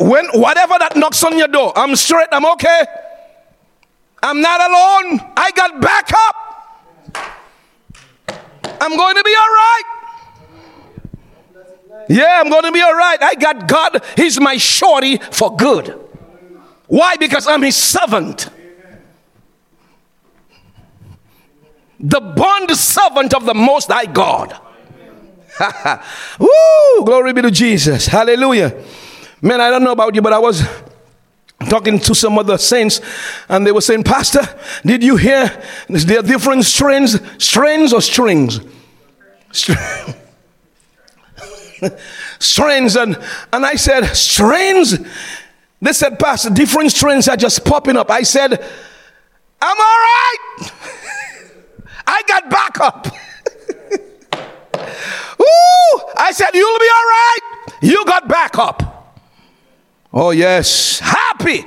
when 0.00 0.26
whatever 0.32 0.74
that 0.78 0.96
knocks 0.96 1.22
on 1.22 1.38
your 1.38 1.48
door, 1.48 1.72
I'm 1.76 1.94
straight, 1.96 2.28
I'm 2.32 2.46
okay. 2.46 2.84
I'm 4.22 4.40
not 4.40 4.60
alone. 4.60 5.20
I 5.36 5.50
got 5.54 5.80
backup. 5.80 6.36
I'm 8.80 8.96
going 8.96 9.16
to 9.16 9.22
be 9.22 9.34
all 9.38 9.54
right. 9.62 9.82
Yeah, 12.08 12.40
I'm 12.42 12.50
going 12.50 12.64
to 12.64 12.72
be 12.72 12.80
all 12.80 12.94
right. 12.94 13.22
I 13.22 13.34
got 13.34 13.68
God. 13.68 14.02
He's 14.16 14.40
my 14.40 14.56
surety 14.56 15.18
for 15.18 15.54
good. 15.56 15.98
Why? 16.86 17.16
Because 17.16 17.46
I'm 17.46 17.62
his 17.62 17.76
servant. 17.76 18.48
the 22.02 22.20
bond 22.20 22.70
servant 22.72 23.32
of 23.32 23.46
the 23.46 23.54
Most 23.54 23.90
High 23.90 24.06
God. 24.06 24.58
Woo! 26.38 27.04
Glory 27.04 27.32
be 27.32 27.42
to 27.42 27.50
Jesus. 27.50 28.06
Hallelujah. 28.06 28.82
Man, 29.40 29.60
I 29.60 29.70
don't 29.70 29.84
know 29.84 29.92
about 29.92 30.14
you, 30.14 30.22
but 30.22 30.32
I 30.32 30.38
was 30.38 30.62
talking 31.68 31.98
to 31.98 32.14
some 32.14 32.38
other 32.38 32.58
saints 32.58 33.00
and 33.48 33.66
they 33.66 33.72
were 33.72 33.80
saying, 33.80 34.04
Pastor, 34.04 34.42
did 34.84 35.02
you 35.02 35.16
hear 35.16 35.62
there 35.88 36.20
are 36.20 36.22
different 36.22 36.64
strains, 36.64 37.20
strains 37.42 37.92
or 37.92 38.00
strings? 38.00 38.60
strains 42.38 42.96
and 42.96 43.16
and 43.52 43.66
I 43.66 43.74
said, 43.74 44.04
strains? 44.14 44.98
They 45.80 45.92
said, 45.92 46.18
Pastor, 46.18 46.50
different 46.50 46.92
strains 46.92 47.28
are 47.28 47.36
just 47.36 47.64
popping 47.64 47.96
up. 47.96 48.10
I 48.10 48.22
said, 48.22 48.52
I'm 48.52 49.76
all 49.76 49.76
right. 49.78 50.38
I 52.06 52.22
got 52.26 52.50
backup. 52.50 53.08
Ooh, 55.42 56.00
I 56.16 56.30
said, 56.32 56.50
You'll 56.54 56.78
be 56.78 56.88
all 56.94 57.04
right. 57.04 57.38
You 57.82 58.04
got 58.04 58.28
backup. 58.28 59.18
Oh, 60.12 60.30
yes. 60.30 60.98
Happy. 61.00 61.64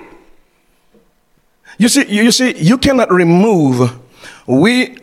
You 1.78 1.90
see, 1.90 2.06
you 2.08 2.32
see, 2.32 2.56
you 2.58 2.78
cannot 2.78 3.12
remove, 3.12 4.00
we 4.48 4.98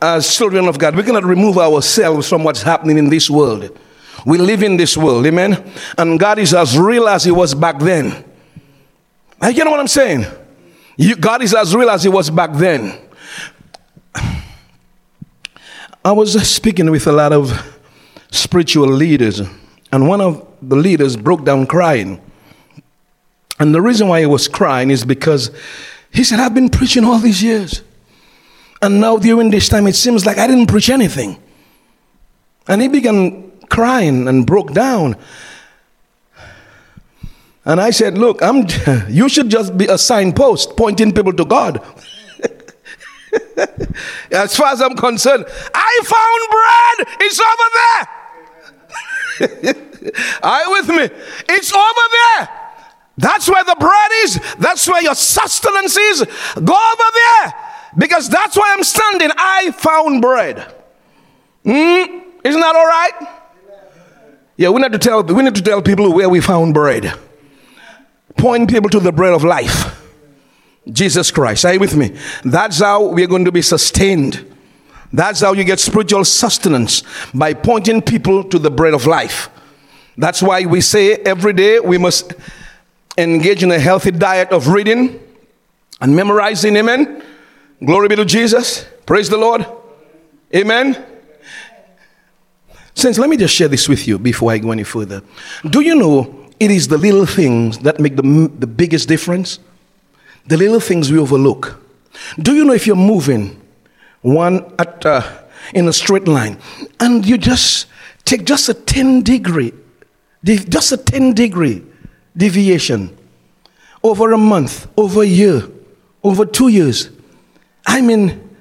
as 0.00 0.36
children 0.36 0.68
of 0.68 0.78
God, 0.78 0.94
we 0.94 1.02
cannot 1.02 1.24
remove 1.24 1.58
ourselves 1.58 2.28
from 2.28 2.44
what's 2.44 2.62
happening 2.62 2.98
in 2.98 3.08
this 3.08 3.28
world. 3.28 3.76
We 4.26 4.38
live 4.38 4.62
in 4.62 4.76
this 4.76 4.96
world, 4.96 5.26
amen? 5.26 5.72
And 5.96 6.18
God 6.20 6.38
is 6.38 6.52
as 6.54 6.78
real 6.78 7.08
as 7.08 7.24
He 7.24 7.30
was 7.30 7.54
back 7.54 7.78
then. 7.78 8.24
You 9.42 9.64
know 9.64 9.70
what 9.70 9.80
I'm 9.80 9.88
saying? 9.88 10.26
You, 10.96 11.16
God 11.16 11.42
is 11.42 11.54
as 11.54 11.74
real 11.74 11.90
as 11.90 12.02
He 12.02 12.08
was 12.08 12.28
back 12.30 12.52
then. 12.54 12.98
I 16.04 16.12
was 16.12 16.40
speaking 16.48 16.90
with 16.90 17.06
a 17.06 17.12
lot 17.12 17.32
of 17.32 17.77
spiritual 18.30 18.88
leaders, 18.88 19.40
and 19.92 20.08
one 20.08 20.20
of 20.20 20.46
the 20.62 20.76
leaders 20.76 21.16
broke 21.16 21.44
down 21.44 21.66
crying. 21.66 22.20
And 23.58 23.74
the 23.74 23.80
reason 23.80 24.08
why 24.08 24.20
he 24.20 24.26
was 24.26 24.48
crying 24.48 24.90
is 24.90 25.04
because 25.04 25.50
he 26.12 26.24
said, 26.24 26.38
I've 26.38 26.54
been 26.54 26.68
preaching 26.68 27.04
all 27.04 27.18
these 27.18 27.42
years. 27.42 27.82
And 28.80 29.00
now 29.00 29.16
during 29.16 29.50
this 29.50 29.68
time, 29.68 29.86
it 29.86 29.96
seems 29.96 30.24
like 30.24 30.38
I 30.38 30.46
didn't 30.46 30.66
preach 30.66 30.88
anything. 30.88 31.40
And 32.68 32.80
he 32.80 32.88
began 32.88 33.50
crying 33.68 34.28
and 34.28 34.46
broke 34.46 34.72
down. 34.72 35.16
And 37.64 37.80
I 37.80 37.90
said, 37.90 38.16
Look, 38.16 38.42
I'm, 38.42 38.66
you 39.08 39.28
should 39.28 39.48
just 39.48 39.76
be 39.76 39.86
a 39.86 39.98
signpost 39.98 40.76
pointing 40.76 41.12
people 41.12 41.32
to 41.32 41.44
God. 41.44 41.82
as 44.30 44.56
far 44.56 44.72
as 44.72 44.80
I'm 44.80 44.96
concerned, 44.96 45.44
I 45.74 46.00
found 46.04 46.50
bread. 46.50 47.16
It's 47.20 47.40
over 47.40 47.70
there. 47.78 48.08
Are 50.42 50.64
you 50.64 50.70
with 50.70 50.88
me? 50.88 51.04
It's 51.48 51.72
over 51.72 52.08
there. 52.12 52.48
That's 53.16 53.48
where 53.48 53.64
the 53.64 53.76
bread 53.78 54.10
is. 54.24 54.40
That's 54.58 54.86
where 54.86 55.02
your 55.02 55.14
sustenance 55.14 55.96
is. 55.96 56.24
Go 56.54 56.92
over 56.92 57.10
there. 57.14 57.54
Because 57.96 58.28
that's 58.28 58.56
where 58.56 58.72
I'm 58.72 58.84
standing. 58.84 59.30
I 59.36 59.72
found 59.72 60.22
bread. 60.22 60.74
Mm, 61.64 62.22
isn't 62.44 62.60
that 62.60 62.76
all 62.76 62.86
right? 62.86 63.38
Yeah, 64.56 64.70
we 64.70 64.80
need 64.80 64.92
to 64.92 64.98
tell 64.98 65.22
we 65.22 65.42
need 65.42 65.54
to 65.54 65.62
tell 65.62 65.82
people 65.82 66.12
where 66.12 66.28
we 66.28 66.40
found 66.40 66.74
bread. 66.74 67.12
Point 68.36 68.70
people 68.70 68.90
to 68.90 69.00
the 69.00 69.12
bread 69.12 69.32
of 69.32 69.44
life. 69.44 69.97
Jesus 70.90 71.30
Christ. 71.30 71.64
Are 71.64 71.74
you 71.74 71.80
with 71.80 71.96
me? 71.96 72.16
That's 72.44 72.80
how 72.80 73.08
we're 73.08 73.26
going 73.26 73.44
to 73.44 73.52
be 73.52 73.62
sustained. 73.62 74.44
That's 75.12 75.40
how 75.40 75.52
you 75.52 75.64
get 75.64 75.80
spiritual 75.80 76.24
sustenance 76.24 77.02
by 77.32 77.54
pointing 77.54 78.02
people 78.02 78.44
to 78.44 78.58
the 78.58 78.70
bread 78.70 78.94
of 78.94 79.06
life. 79.06 79.48
That's 80.16 80.42
why 80.42 80.66
we 80.66 80.80
say 80.80 81.14
every 81.14 81.52
day 81.52 81.80
we 81.80 81.98
must 81.98 82.32
engage 83.16 83.62
in 83.62 83.70
a 83.70 83.78
healthy 83.78 84.10
diet 84.10 84.50
of 84.50 84.68
reading 84.68 85.20
and 86.00 86.14
memorizing. 86.14 86.76
Amen. 86.76 87.22
Glory 87.84 88.08
be 88.08 88.16
to 88.16 88.24
Jesus. 88.24 88.84
Praise 89.06 89.28
the 89.28 89.36
Lord. 89.36 89.66
Amen. 90.54 91.04
Since 92.94 93.18
let 93.18 93.30
me 93.30 93.36
just 93.36 93.54
share 93.54 93.68
this 93.68 93.88
with 93.88 94.08
you 94.08 94.18
before 94.18 94.50
I 94.50 94.58
go 94.58 94.72
any 94.72 94.82
further. 94.82 95.22
Do 95.70 95.80
you 95.80 95.94
know 95.94 96.48
it 96.58 96.70
is 96.70 96.88
the 96.88 96.98
little 96.98 97.26
things 97.26 97.78
that 97.80 98.00
make 98.00 98.16
the, 98.16 98.50
the 98.58 98.66
biggest 98.66 99.08
difference? 99.08 99.60
The 100.48 100.56
little 100.56 100.80
things 100.80 101.12
we 101.12 101.18
overlook. 101.18 101.80
Do 102.38 102.54
you 102.54 102.64
know 102.64 102.72
if 102.72 102.86
you're 102.86 102.96
moving 102.96 103.60
one 104.22 104.72
at, 104.78 105.04
uh, 105.04 105.22
in 105.74 105.86
a 105.88 105.92
straight 105.92 106.26
line 106.26 106.58
and 106.98 107.24
you 107.24 107.38
just 107.38 107.86
take 108.24 108.44
just 108.44 108.68
a 108.68 108.74
10 108.74 109.22
degree, 109.22 109.72
just 110.44 110.92
a 110.92 110.96
10 110.96 111.34
degree 111.34 111.84
deviation 112.36 113.16
over 114.02 114.32
a 114.32 114.38
month, 114.38 114.88
over 114.96 115.22
a 115.22 115.26
year, 115.26 115.68
over 116.24 116.46
two 116.46 116.68
years, 116.68 117.10
I 117.86 118.00
mean, 118.00 118.56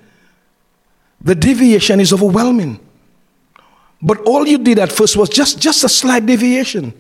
the 1.21 1.35
deviation 1.35 1.99
is 1.99 2.11
overwhelming. 2.11 2.79
But 4.01 4.21
all 4.21 4.45
you 4.45 4.57
did 4.57 4.77
at 4.79 4.91
first 4.91 5.17
was 5.17 5.29
just, 5.29 5.59
just 5.59 5.83
a 5.83 5.89
slight 5.89 6.25
deviation, 6.25 6.93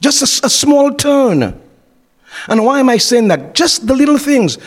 just 0.00 0.20
a, 0.22 0.46
a 0.46 0.50
small 0.50 0.92
turn. 0.94 1.60
And 2.48 2.64
why 2.64 2.80
am 2.80 2.88
I 2.88 2.98
saying 2.98 3.28
that? 3.28 3.54
Just 3.54 3.86
the 3.86 3.94
little 3.94 4.18
things, 4.18 4.58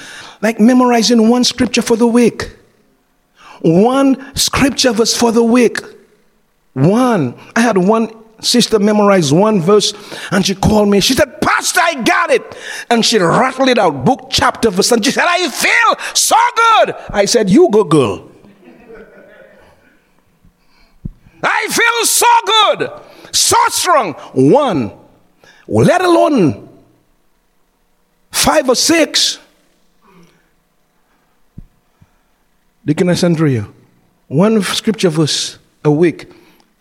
like 0.41 0.60
memorizing 0.60 1.30
one 1.30 1.43
scripture 1.43 1.82
for 1.82 1.95
the 1.95 2.08
week, 2.08 2.56
one 3.62 4.36
scripture 4.36 4.91
verse 4.91 5.15
for 5.15 5.32
the 5.32 5.43
week. 5.43 5.80
One. 6.74 7.38
I 7.56 7.62
had 7.62 7.78
one 7.78 8.12
sister 8.41 8.80
memorize 8.80 9.32
one 9.32 9.62
verse 9.62 9.93
and 10.32 10.45
she 10.45 10.56
called 10.56 10.89
me. 10.89 11.00
She 11.00 11.13
said, 11.13 11.41
Pastor, 11.41 11.80
I 11.82 12.02
got 12.02 12.32
it. 12.32 12.58
And 12.89 13.06
she 13.06 13.19
rattled 13.19 13.69
it 13.69 13.78
out, 13.78 14.04
book, 14.04 14.28
chapter, 14.32 14.69
verse. 14.69 14.91
And 14.91 15.04
she 15.04 15.12
said, 15.12 15.26
I 15.28 15.47
feel 15.50 16.15
so 16.15 16.36
good. 16.56 16.95
I 17.10 17.26
said, 17.26 17.50
You 17.50 17.69
go, 17.69 17.84
girl. 17.84 18.32
I 21.43 21.67
feel 21.69 22.06
so 22.06 22.26
good, 22.45 23.36
so 23.36 23.58
strong. 23.69 24.13
One, 24.34 24.91
let 25.67 26.02
alone 26.02 26.69
five 28.41 28.67
or 28.67 28.75
six. 28.75 29.39
Deaconess 32.84 33.23
Andrea, 33.23 33.67
one 34.27 34.62
scripture 34.63 35.10
verse 35.10 35.60
a 35.84 35.91
week. 35.91 36.27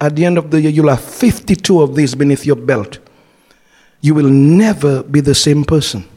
At 0.01 0.17
the 0.17 0.25
end 0.25 0.39
of 0.39 0.51
the 0.51 0.63
year, 0.63 0.71
you'll 0.71 0.89
have 0.89 1.05
52 1.05 1.83
of 1.83 1.95
these 1.95 2.15
beneath 2.15 2.47
your 2.47 2.57
belt. 2.57 2.99
You 4.01 4.15
will 4.15 4.31
never 4.31 5.03
be 5.03 5.21
the 5.21 5.35
same 5.35 5.63
person. 5.65 6.09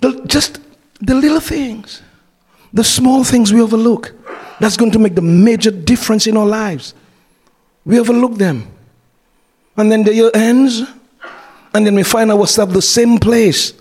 The, 0.00 0.20
just 0.26 0.58
the 1.00 1.14
little 1.14 1.38
things, 1.38 2.02
the 2.72 2.82
small 2.82 3.22
things 3.22 3.52
we 3.52 3.60
overlook. 3.60 4.12
That's 4.58 4.76
going 4.76 4.90
to 4.90 4.98
make 4.98 5.14
the 5.14 5.22
major 5.22 5.70
difference 5.70 6.26
in 6.26 6.36
our 6.36 6.46
lives. 6.46 6.94
We 7.84 8.00
overlook 8.00 8.34
them. 8.34 8.66
And 9.76 9.92
then 9.92 10.02
the 10.02 10.12
year 10.12 10.32
ends, 10.34 10.82
and 11.74 11.86
then 11.86 11.94
we 11.94 12.02
find 12.02 12.30
ourselves 12.30 12.72
the 12.72 12.82
same 12.82 13.18
place. 13.18 13.74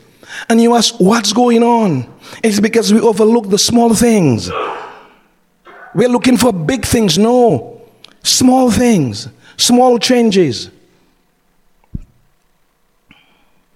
And 0.50 0.62
you 0.62 0.76
ask, 0.76 0.96
what's 1.00 1.34
going 1.34 1.64
on? 1.64 2.14
It's 2.44 2.60
because 2.60 2.94
we 2.94 3.00
overlook 3.00 3.50
the 3.50 3.58
small 3.58 3.96
things. 3.96 4.52
We're 5.96 6.10
looking 6.10 6.38
for 6.38 6.52
big 6.54 6.86
things. 6.86 7.18
No, 7.18 7.82
small 8.24 8.70
things, 8.70 9.30
small 9.56 9.98
changes. 9.98 10.70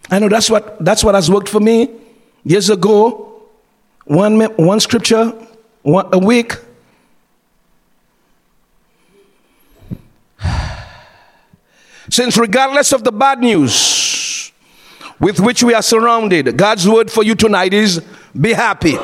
I 0.09 0.19
know 0.19 0.27
that's 0.27 0.49
what 0.49 0.83
that's 0.83 1.03
what 1.03 1.15
has 1.15 1.31
worked 1.31 1.47
for 1.47 1.61
me 1.61 1.89
years 2.43 2.69
ago. 2.69 3.41
One 4.05 4.39
one 4.57 4.79
scripture 4.81 5.33
one, 5.83 6.09
a 6.11 6.19
week 6.19 6.57
Since, 12.09 12.37
regardless 12.37 12.91
of 12.91 13.03
the 13.03 13.11
bad 13.11 13.39
news 13.39 14.00
with 15.21 15.39
which 15.39 15.63
we 15.63 15.73
are 15.73 15.81
surrounded, 15.83 16.57
God's 16.57 16.87
word 16.89 17.11
for 17.11 17.23
you 17.23 17.35
tonight 17.35 17.73
is 17.73 18.03
be 18.39 18.53
happy. 18.53 18.95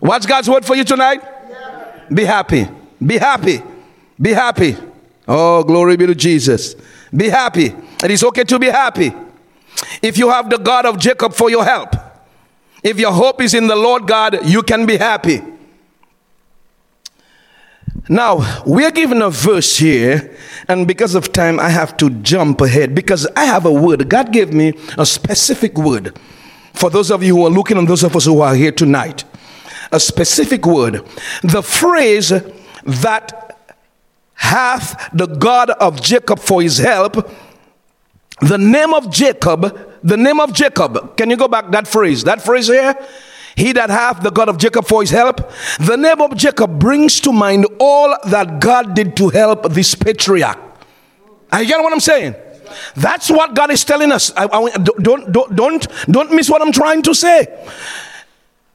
What's 0.00 0.26
God's 0.26 0.48
word 0.48 0.64
for 0.64 0.74
you 0.74 0.84
tonight? 0.84 1.22
Be 2.12 2.24
happy. 2.24 2.66
Be 3.04 3.18
happy. 3.18 3.62
Be 4.20 4.32
happy. 4.32 4.76
Oh, 5.26 5.62
glory 5.62 5.96
be 5.96 6.06
to 6.06 6.14
Jesus. 6.14 6.74
Be 7.14 7.28
happy. 7.28 7.74
It 8.02 8.10
is 8.10 8.24
okay 8.24 8.44
to 8.44 8.58
be 8.58 8.68
happy. 8.68 9.12
If 10.02 10.16
you 10.16 10.30
have 10.30 10.48
the 10.48 10.56
God 10.56 10.86
of 10.86 10.98
Jacob 10.98 11.34
for 11.34 11.50
your 11.50 11.64
help, 11.64 11.94
if 12.82 12.98
your 12.98 13.12
hope 13.12 13.42
is 13.42 13.54
in 13.54 13.66
the 13.66 13.76
Lord 13.76 14.06
God, 14.06 14.46
you 14.48 14.62
can 14.62 14.86
be 14.86 14.96
happy. 14.96 15.42
Now, 18.08 18.62
we're 18.64 18.90
given 18.90 19.20
a 19.20 19.30
verse 19.30 19.76
here, 19.76 20.34
and 20.66 20.86
because 20.86 21.14
of 21.14 21.32
time, 21.32 21.60
I 21.60 21.68
have 21.68 21.96
to 21.98 22.08
jump 22.10 22.60
ahead 22.60 22.94
because 22.94 23.26
I 23.36 23.44
have 23.44 23.66
a 23.66 23.72
word. 23.72 24.08
God 24.08 24.32
gave 24.32 24.52
me 24.52 24.72
a 24.96 25.04
specific 25.04 25.76
word 25.76 26.18
for 26.72 26.90
those 26.90 27.10
of 27.10 27.22
you 27.22 27.36
who 27.36 27.46
are 27.46 27.50
looking 27.50 27.76
and 27.76 27.88
those 27.88 28.04
of 28.04 28.14
us 28.14 28.24
who 28.24 28.40
are 28.40 28.54
here 28.54 28.72
tonight. 28.72 29.24
A 29.90 29.98
specific 29.98 30.64
word. 30.64 31.04
The 31.42 31.62
phrase 31.62 32.28
that 32.84 33.56
hath 34.34 35.10
the 35.12 35.26
God 35.26 35.70
of 35.70 36.00
Jacob 36.00 36.38
for 36.38 36.62
his 36.62 36.78
help, 36.78 37.28
the 38.40 38.58
name 38.58 38.94
of 38.94 39.10
Jacob, 39.10 39.98
the 40.04 40.16
name 40.16 40.38
of 40.38 40.52
Jacob. 40.52 41.16
Can 41.16 41.30
you 41.30 41.36
go 41.36 41.48
back 41.48 41.70
that 41.72 41.88
phrase? 41.88 42.22
That 42.24 42.40
phrase 42.40 42.68
here? 42.68 42.94
He 43.58 43.72
that 43.72 43.90
hath 43.90 44.22
the 44.22 44.30
God 44.30 44.48
of 44.48 44.56
Jacob 44.56 44.86
for 44.86 45.00
his 45.00 45.10
help. 45.10 45.50
The 45.80 45.96
name 45.96 46.20
of 46.20 46.36
Jacob 46.36 46.78
brings 46.78 47.18
to 47.22 47.32
mind 47.32 47.66
all 47.80 48.16
that 48.26 48.60
God 48.60 48.94
did 48.94 49.16
to 49.16 49.30
help 49.30 49.72
this 49.72 49.96
patriarch. 49.96 50.56
Are 51.50 51.60
you 51.60 51.66
get 51.66 51.82
what 51.82 51.92
I'm 51.92 51.98
saying? 51.98 52.36
That's 52.94 53.28
what 53.28 53.56
God 53.56 53.72
is 53.72 53.84
telling 53.84 54.12
us. 54.12 54.30
I, 54.36 54.44
I, 54.44 54.70
don't, 54.76 55.32
don't, 55.32 55.56
don't, 55.56 55.88
don't 56.06 56.32
miss 56.32 56.48
what 56.48 56.62
I'm 56.62 56.70
trying 56.70 57.02
to 57.02 57.14
say. 57.14 57.46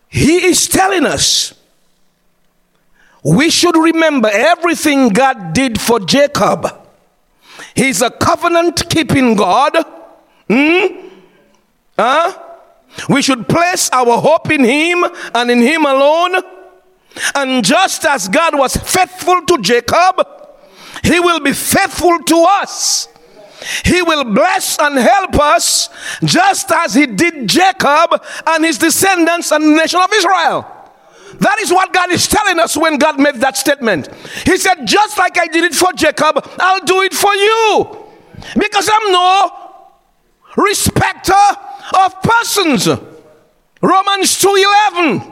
He 0.10 0.48
is 0.48 0.68
telling 0.68 1.06
us 1.06 1.54
we 3.24 3.50
should 3.50 3.78
remember 3.78 4.30
everything 4.34 5.10
God 5.10 5.54
did 5.54 5.80
for 5.80 6.02
Jacob. 6.02 6.68
He's 7.74 8.02
a 8.02 8.12
covenant 8.12 8.90
keeping 8.90 9.36
God. 9.36 9.78
Hmm? 10.50 11.08
Huh? 11.98 12.43
We 13.10 13.22
should 13.22 13.48
place 13.48 13.90
our 13.92 14.20
hope 14.20 14.52
in 14.52 14.64
Him 14.64 15.06
and 15.34 15.52
in 15.52 15.62
Him 15.62 15.86
alone. 15.86 16.42
And 17.36 17.64
just 17.64 18.06
as 18.06 18.28
God 18.28 18.58
was 18.58 18.76
faithful 18.76 19.46
to 19.46 19.58
Jacob, 19.62 20.28
He 21.04 21.20
will 21.20 21.40
be 21.40 21.54
faithful 21.54 22.20
to 22.20 22.46
us. 22.62 23.08
He 23.86 24.02
will 24.02 24.26
bless 24.26 24.78
and 24.80 24.98
help 24.98 25.36
us 25.40 25.90
just 26.24 26.72
as 26.72 26.94
He 26.94 27.06
did 27.06 27.48
Jacob 27.48 28.22
and 28.48 28.66
his 28.66 28.78
descendants 28.78 29.52
and 29.52 29.64
the 29.64 29.82
nation 29.82 30.00
of 30.02 30.12
Israel. 30.14 30.68
That 31.40 31.60
is 31.60 31.72
what 31.72 31.94
God 31.94 32.12
is 32.12 32.28
telling 32.28 32.60
us 32.60 32.78
when 32.78 32.98
God 32.98 33.20
made 33.20 33.36
that 33.36 33.58
statement. 33.58 34.14
He 34.46 34.58
said, 34.58 34.86
Just 34.86 35.18
like 35.18 35.38
I 35.40 35.48
did 35.48 35.64
it 35.64 35.74
for 35.74 35.92
Jacob, 35.94 36.48
I'll 36.60 36.86
do 36.86 37.02
it 37.02 37.14
for 37.14 37.34
you. 37.34 37.98
Because 38.58 38.90
I'm 38.92 39.12
no 39.12 39.64
respecter 40.58 41.34
of 42.06 42.22
persons. 42.22 42.88
Romans 43.82 44.40
2:11. 44.40 45.32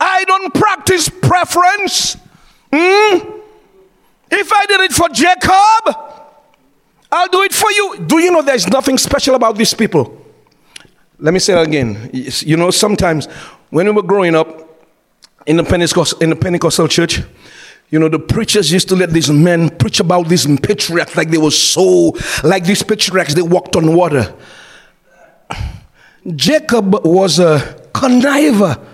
I 0.00 0.24
don't 0.24 0.54
practice 0.54 1.08
preference. 1.08 2.16
Hmm? 2.72 3.38
If 4.30 4.52
I 4.52 4.66
did 4.66 4.80
it 4.82 4.92
for 4.92 5.08
Jacob, 5.08 5.96
I'll 7.10 7.28
do 7.28 7.42
it 7.42 7.52
for 7.52 7.70
you. 7.70 8.04
Do 8.06 8.18
you 8.18 8.30
know 8.30 8.42
there's 8.42 8.68
nothing 8.68 8.98
special 8.98 9.34
about 9.34 9.56
these 9.56 9.74
people? 9.74 10.14
Let 11.18 11.34
me 11.34 11.40
say 11.40 11.54
that 11.54 11.66
again. 11.66 12.10
You 12.12 12.56
know, 12.56 12.70
sometimes 12.70 13.26
when 13.70 13.86
we 13.86 13.92
were 13.92 14.02
growing 14.02 14.34
up 14.34 14.86
in 15.46 15.56
the 15.56 15.64
Pentecostal, 15.64 16.18
in 16.20 16.30
the 16.30 16.36
Pentecostal 16.36 16.86
church, 16.86 17.22
you 17.90 17.98
know, 17.98 18.08
the 18.08 18.18
preachers 18.18 18.70
used 18.70 18.88
to 18.90 18.96
let 18.96 19.10
these 19.10 19.30
men 19.30 19.70
preach 19.70 19.98
about 19.98 20.28
these 20.28 20.46
patriarchs 20.60 21.16
like 21.16 21.30
they 21.30 21.38
were 21.38 21.50
so, 21.50 22.14
like 22.44 22.64
these 22.64 22.82
patriarchs, 22.82 23.34
they 23.34 23.42
walked 23.42 23.76
on 23.76 23.96
water. 23.96 24.34
Jacob 26.34 27.04
was 27.04 27.38
a 27.38 27.58
conniver. 27.92 28.84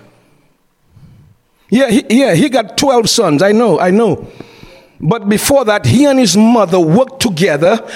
Yeah, 1.71 1.91
he, 1.91 2.05
yeah, 2.11 2.35
he 2.35 2.49
got 2.49 2.77
12 2.79 3.09
sons. 3.09 3.43
I 3.43 3.53
know, 3.53 3.81
I 3.81 3.91
know. 3.91 4.31
But 5.01 5.29
before 5.29 5.65
that, 5.65 5.87
he 5.87 6.05
and 6.05 6.19
his 6.19 6.37
mother 6.37 6.79
worked 6.79 7.21
together. 7.21 7.87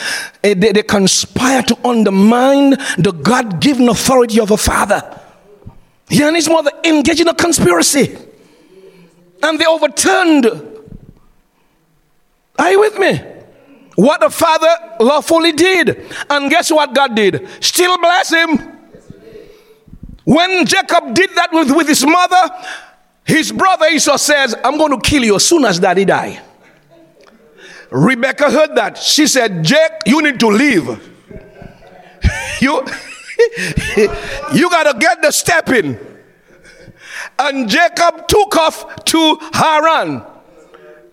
Eh, 0.42 0.54
they, 0.54 0.72
they 0.72 0.82
conspired 0.82 1.68
to 1.68 1.86
undermine 1.86 2.70
the 2.98 3.12
God 3.12 3.60
given 3.60 3.88
authority 3.88 4.40
of 4.40 4.50
a 4.50 4.56
father. 4.56 5.20
He 6.08 6.22
and 6.22 6.34
his 6.34 6.48
mother 6.48 6.70
engaged 6.84 7.20
in 7.20 7.28
a 7.28 7.34
conspiracy. 7.34 8.16
And 9.42 9.58
they 9.58 9.66
overturned. 9.66 10.46
Are 12.58 12.70
you 12.70 12.80
with 12.80 12.98
me? 12.98 13.38
what 13.98 14.20
the 14.20 14.30
father 14.30 14.68
lawfully 15.00 15.50
did. 15.50 16.06
And 16.30 16.48
guess 16.48 16.70
what 16.70 16.94
God 16.94 17.16
did? 17.16 17.48
Still 17.58 17.98
bless 17.98 18.30
him. 18.30 18.77
When 20.28 20.66
Jacob 20.66 21.14
did 21.14 21.30
that 21.36 21.48
with, 21.54 21.74
with 21.74 21.88
his 21.88 22.04
mother, 22.04 22.54
his 23.24 23.50
brother 23.50 23.86
Esau 23.86 24.18
says, 24.18 24.54
I'm 24.62 24.76
going 24.76 24.90
to 24.90 25.00
kill 25.00 25.24
you 25.24 25.36
as 25.36 25.46
soon 25.46 25.64
as 25.64 25.78
daddy 25.78 26.04
die. 26.04 26.42
Rebecca 27.90 28.50
heard 28.50 28.74
that. 28.76 28.98
She 28.98 29.26
said, 29.26 29.64
Jake, 29.64 30.02
you 30.04 30.20
need 30.20 30.38
to 30.40 30.48
leave. 30.48 30.86
you, 32.60 32.84
you 34.52 34.68
got 34.68 34.92
to 34.92 34.98
get 34.98 35.22
the 35.22 35.30
step 35.30 35.70
in. 35.70 35.98
And 37.38 37.66
Jacob 37.66 38.28
took 38.28 38.54
off 38.58 39.02
to 39.06 39.38
Haran. 39.54 40.22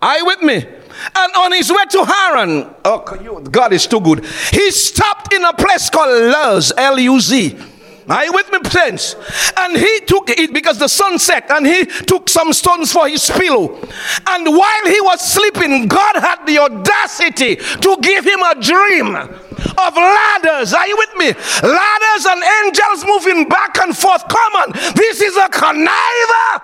Are 0.02 0.18
you 0.18 0.26
with 0.26 0.42
me? 0.42 0.56
And 0.56 1.36
on 1.38 1.54
his 1.54 1.72
way 1.72 1.86
to 1.92 2.04
Haran, 2.04 2.76
oh, 2.84 3.40
God 3.50 3.72
is 3.72 3.88
too 3.88 4.02
good. 4.02 4.26
He 4.52 4.72
stopped 4.72 5.34
in 5.34 5.46
a 5.46 5.54
place 5.54 5.90
called 5.90 6.10
Luz, 6.10 6.74
L 6.76 7.00
U 7.00 7.18
Z. 7.22 7.75
Are 8.08 8.24
you 8.24 8.34
with 8.34 8.52
me, 8.52 8.60
friends? 8.70 9.16
And 9.58 9.76
he 9.76 10.00
took 10.02 10.30
it 10.30 10.54
because 10.54 10.78
the 10.78 10.88
sun 10.88 11.18
set, 11.18 11.50
and 11.50 11.66
he 11.66 11.86
took 11.86 12.30
some 12.30 12.54
stones 12.54 12.92
for 12.92 13.08
his 13.08 13.30
pillow. 13.32 13.80
And 14.28 14.48
while 14.48 14.86
he 14.86 15.02
was 15.02 15.22
sleeping, 15.22 15.88
God 15.88 16.16
had 16.18 16.46
the 16.46 16.60
audacity 16.60 17.56
to 17.56 17.98
give 18.02 18.26
him 18.26 18.42
a 18.44 18.62
dream 18.62 19.16
of 19.16 19.96
ladders. 19.96 20.74
Are 20.74 20.88
you 20.88 20.98
with 20.98 21.16
me? 21.16 21.34
Ladders 21.68 22.26
and 22.28 22.44
angels 22.66 23.06
moving 23.06 23.50
back 23.50 23.78
and 23.82 23.98
forth. 23.98 24.28
Come 24.28 24.54
on, 24.56 24.72
this 24.94 25.22
is 25.22 25.36
a 25.38 25.50
conniver. 25.50 26.62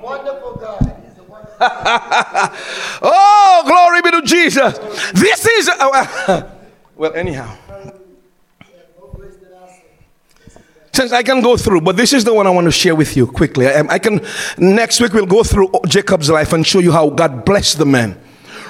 Wonderful 0.00 0.56
God. 0.56 0.94
oh, 3.02 3.62
glory 3.66 4.00
be 4.00 4.12
to 4.12 4.22
Jesus. 4.22 4.78
This 5.12 5.44
is, 5.44 5.68
uh, 5.68 6.48
well, 6.96 7.12
anyhow. 7.14 7.52
Since 10.98 11.12
I 11.12 11.22
can 11.22 11.40
go 11.42 11.56
through, 11.56 11.82
but 11.82 11.96
this 11.96 12.12
is 12.12 12.24
the 12.24 12.34
one 12.34 12.48
I 12.48 12.50
want 12.50 12.64
to 12.64 12.72
share 12.72 12.96
with 12.96 13.16
you 13.16 13.28
quickly. 13.28 13.68
I, 13.68 13.86
I 13.86 13.98
can, 14.00 14.20
next 14.58 15.00
week 15.00 15.12
we'll 15.12 15.26
go 15.26 15.44
through 15.44 15.70
Jacob's 15.86 16.28
life 16.28 16.52
and 16.52 16.66
show 16.66 16.80
you 16.80 16.90
how 16.90 17.08
God 17.08 17.44
blessed 17.44 17.78
the 17.78 17.86
man, 17.86 18.20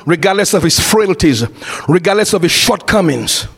regardless 0.05 0.53
of 0.53 0.63
his 0.63 0.79
frailties, 0.79 1.43
regardless 1.89 2.35
of 2.35 2.43
his 2.43 2.53
shortcomings. 2.53 3.49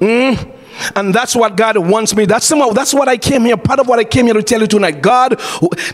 Mm? 0.00 0.54
And 0.96 1.14
that's 1.14 1.34
what 1.34 1.56
God 1.56 1.78
wants 1.78 2.14
me. 2.14 2.26
That's 2.26 2.44
some, 2.44 2.74
that's 2.74 2.92
what 2.92 3.08
I 3.08 3.16
came 3.16 3.46
here. 3.46 3.56
Part 3.56 3.80
of 3.80 3.88
what 3.88 3.98
I 3.98 4.04
came 4.04 4.26
here 4.26 4.34
to 4.34 4.42
tell 4.42 4.60
you 4.60 4.66
tonight. 4.66 5.00
God, 5.00 5.40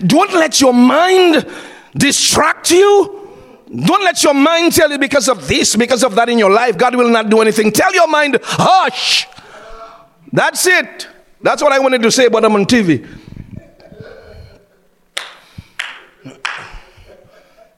don't 0.04 0.32
let 0.32 0.60
your 0.60 0.74
mind 0.74 1.48
distract 1.96 2.72
you. 2.72 3.30
Don't 3.72 4.02
let 4.02 4.20
your 4.24 4.34
mind 4.34 4.72
tell 4.72 4.90
you 4.90 4.98
because 4.98 5.28
of 5.28 5.46
this, 5.46 5.76
because 5.76 6.02
of 6.02 6.16
that 6.16 6.28
in 6.28 6.40
your 6.40 6.50
life, 6.50 6.76
God 6.76 6.96
will 6.96 7.08
not 7.08 7.30
do 7.30 7.40
anything. 7.40 7.70
Tell 7.70 7.94
your 7.94 8.08
mind, 8.08 8.40
hush. 8.42 9.28
That's 10.32 10.66
it. 10.66 11.06
That's 11.40 11.62
what 11.62 11.72
I 11.72 11.78
wanted 11.78 12.02
to 12.02 12.10
say, 12.10 12.28
but 12.28 12.44
I'm 12.44 12.54
on 12.54 12.64
TV. 12.64 13.06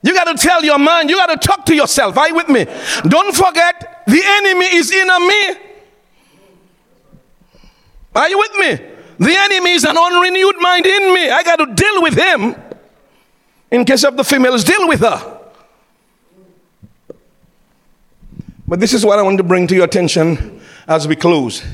You 0.02 0.14
got 0.14 0.24
to 0.24 0.34
tell 0.34 0.64
your 0.64 0.78
mind, 0.78 1.10
you 1.10 1.16
got 1.16 1.40
to 1.40 1.48
talk 1.48 1.66
to 1.66 1.74
yourself. 1.74 2.16
Are 2.16 2.28
you 2.28 2.36
with 2.36 2.48
me? 2.48 2.64
Don't 3.08 3.34
forget, 3.34 4.04
the 4.06 4.22
enemy 4.24 4.66
is 4.76 4.92
in 4.92 5.06
me. 5.06 5.54
Are 8.14 8.28
you 8.28 8.38
with 8.38 8.54
me? 8.54 8.86
The 9.18 9.36
enemy 9.36 9.72
is 9.72 9.84
an 9.84 9.96
unrenewed 9.98 10.56
mind 10.60 10.86
in 10.86 11.12
me. 11.12 11.30
I 11.30 11.42
got 11.42 11.56
to 11.56 11.74
deal 11.74 12.02
with 12.02 12.14
him. 12.14 12.54
In 13.70 13.84
case 13.84 14.04
of 14.04 14.16
the 14.16 14.24
females, 14.24 14.64
deal 14.64 14.88
with 14.88 15.00
her. 15.00 15.40
But 18.66 18.80
this 18.80 18.94
is 18.94 19.04
what 19.04 19.18
I 19.18 19.22
want 19.22 19.38
to 19.38 19.44
bring 19.44 19.66
to 19.66 19.74
your 19.74 19.84
attention 19.84 20.60
as 20.86 21.08
we 21.08 21.16
close. 21.16 21.64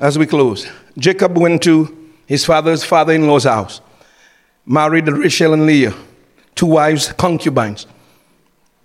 As 0.00 0.18
we 0.18 0.26
close. 0.26 0.66
Jacob 0.96 1.36
went 1.36 1.62
to 1.64 2.10
his 2.26 2.44
father's 2.44 2.82
father 2.82 3.12
in 3.12 3.26
law's 3.26 3.44
house, 3.44 3.82
married 4.64 5.06
Rachel 5.06 5.52
and 5.52 5.66
Leah, 5.66 5.94
two 6.54 6.66
wives, 6.66 7.12
concubines. 7.12 7.86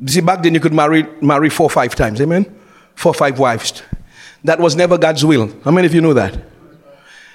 See, 0.06 0.20
back 0.20 0.44
then 0.44 0.54
you 0.54 0.60
could 0.60 0.74
marry, 0.74 1.04
marry 1.22 1.50
four 1.50 1.70
five 1.70 1.96
times, 1.96 2.20
amen? 2.20 2.54
Four 2.96 3.14
five 3.14 3.40
wives. 3.40 3.82
That 4.44 4.60
was 4.60 4.76
never 4.76 4.98
God's 4.98 5.24
will. 5.24 5.50
How 5.64 5.72
many 5.72 5.88
of 5.88 5.96
you 5.96 6.02
know 6.02 6.14
that? 6.14 6.38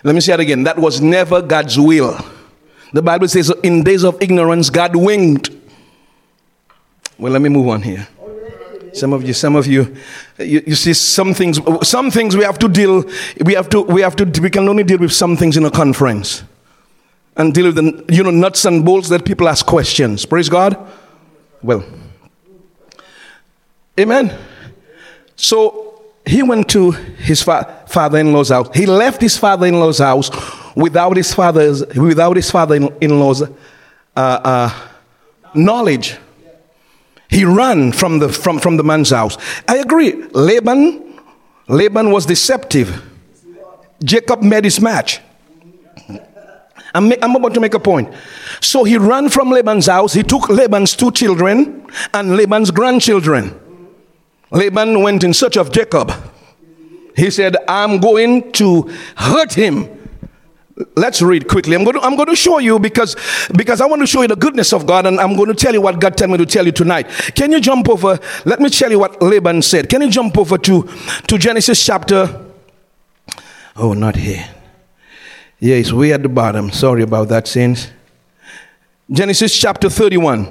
Let 0.05 0.15
me 0.15 0.21
say 0.21 0.35
it 0.35 0.41
again. 0.41 0.63
That 0.65 0.79
was 0.79 1.01
never 1.01 1.41
God's 1.41 1.79
will. 1.79 2.19
The 2.93 3.03
Bible 3.03 3.29
says, 3.29 3.53
in 3.63 3.83
days 3.83 4.05
of 4.05 4.21
ignorance, 4.23 4.69
God 4.69 4.95
winked. 4.95 5.51
Well, 7.19 7.33
let 7.33 7.41
me 7.41 7.49
move 7.49 7.69
on 7.69 7.83
here. 7.83 8.07
Some 8.93 9.13
of 9.13 9.23
you, 9.23 9.33
some 9.33 9.57
of 9.57 9.67
you, 9.67 9.95
you, 10.39 10.63
you, 10.67 10.75
see 10.75 10.93
some 10.93 11.35
things, 11.35 11.61
some 11.83 12.11
things 12.11 12.37
we 12.37 12.45
have 12.45 12.59
to 12.59 12.69
deal, 12.69 13.05
we 13.45 13.55
have 13.55 13.69
to, 13.71 13.83
we 13.83 14.01
have 14.03 14.17
to, 14.17 14.41
we 14.41 14.51
can 14.51 14.69
only 14.69 14.85
deal 14.85 14.99
with 14.99 15.13
some 15.13 15.37
things 15.37 15.57
in 15.57 15.65
a 15.65 15.71
conference. 15.71 16.43
And 17.37 17.55
deal 17.55 17.67
with 17.67 17.77
the, 17.77 18.15
you 18.15 18.23
know, 18.23 18.31
nuts 18.31 18.65
and 18.65 18.85
bolts 18.85 19.09
that 19.09 19.25
people 19.25 19.49
ask 19.49 19.65
questions. 19.65 20.27
Praise 20.27 20.49
God. 20.49 20.77
Well, 21.63 21.85
amen. 23.99 24.37
So 25.37 26.03
he 26.27 26.43
went 26.43 26.69
to 26.71 26.91
his 26.91 27.43
fa- 27.43 27.85
father-in-law's 27.87 28.51
house. 28.51 28.69
He 28.75 28.87
left 28.87 29.21
his 29.21 29.37
father-in-law's 29.37 29.99
house 29.99 30.31
without 30.77 31.17
his 31.17 31.33
father's, 31.33 31.87
without 31.97 32.37
his 32.37 32.51
father-in-law's 32.51 33.43
uh, 33.43 33.47
uh, 34.17 34.89
knowledge. 35.55 36.17
He 37.31 37.45
ran 37.45 37.93
from 37.93 38.19
the, 38.19 38.29
from, 38.29 38.59
from 38.59 38.77
the 38.77 38.83
man's 38.83 39.11
house. 39.11 39.39
I 39.69 39.79
agree. 39.79 40.25
Laban, 40.33 41.21
Laban 41.69 42.11
was 42.11 42.27
deceptive. 42.27 43.03
Jacob 44.03 44.43
made 44.43 44.65
his 44.65 44.81
match. 44.81 45.21
I'm, 46.93 47.13
I'm 47.23 47.37
about 47.37 47.55
to 47.55 47.61
make 47.61 47.75
a 47.75 47.79
point. 47.79 48.13
So 48.61 48.83
he 48.83 48.99
ran 48.99 49.29
from 49.29 49.51
Laban's 49.51 49.87
house. 49.87 50.13
He 50.13 50.25
took 50.25 50.49
Laban's 50.49 50.97
two 50.97 51.13
children 51.13 51.87
and 52.13 52.37
Laban's 52.37 52.73
grandchildren. 52.73 53.59
Laban 54.51 55.01
went 55.03 55.23
in 55.23 55.33
search 55.33 55.57
of 55.57 55.71
Jacob. 55.71 56.13
He 57.17 57.31
said, 57.31 57.57
I'm 57.69 57.99
going 58.01 58.51
to 58.53 58.91
hurt 59.17 59.53
him 59.53 60.00
Let's 60.97 61.21
read 61.23 61.49
quickly. 61.49 61.75
I'm 61.75 61.85
going, 61.85 61.99
to, 61.99 62.03
I'm 62.03 62.17
going 62.17 62.29
to 62.29 62.37
show 62.37 62.59
you 62.59 62.79
because, 62.79 63.17
because 63.57 63.81
I 63.81 63.87
want 63.87 64.03
to 64.03 64.07
show 64.07 64.23
you 64.23 64.29
the 64.29 64.37
goodness 64.37 64.73
of 64.73 64.87
God 64.87 65.07
and 65.07 65.21
I'm 65.21 65.35
going 65.37 65.49
to 65.49 65.55
tell 65.55 65.73
you 65.73 65.81
what 65.81 66.01
God 66.01 66.17
told 66.17 66.31
me 66.31 66.39
to 66.39 66.47
tell 66.47 66.65
you 66.65 66.73
tonight. 66.73 67.09
Can 67.35 67.53
you 67.53 67.61
jump 67.61 67.89
over? 67.89 68.19
Let 68.45 68.61
me 68.61 68.71
tell 68.71 68.91
you 68.91 68.99
what 68.99 69.21
Laban 69.23 69.63
said. 69.63 69.89
Can 69.89 70.03
you 70.03 70.11
jump 70.11 70.39
over 70.39 70.59
to, 70.59 70.89
to 71.27 71.39
Genesis 71.39 71.85
chapter? 71.85 72.47
Oh, 73.77 73.93
not 73.93 74.17
here. 74.17 74.49
Yeah, 75.59 75.77
it's 75.77 75.93
way 75.93 76.13
at 76.13 76.23
the 76.23 76.29
bottom. 76.29 76.71
Sorry 76.71 77.03
about 77.03 77.29
that, 77.29 77.47
saints. 77.47 77.91
Genesis 79.11 79.59
chapter 79.59 79.91
31. 79.91 80.49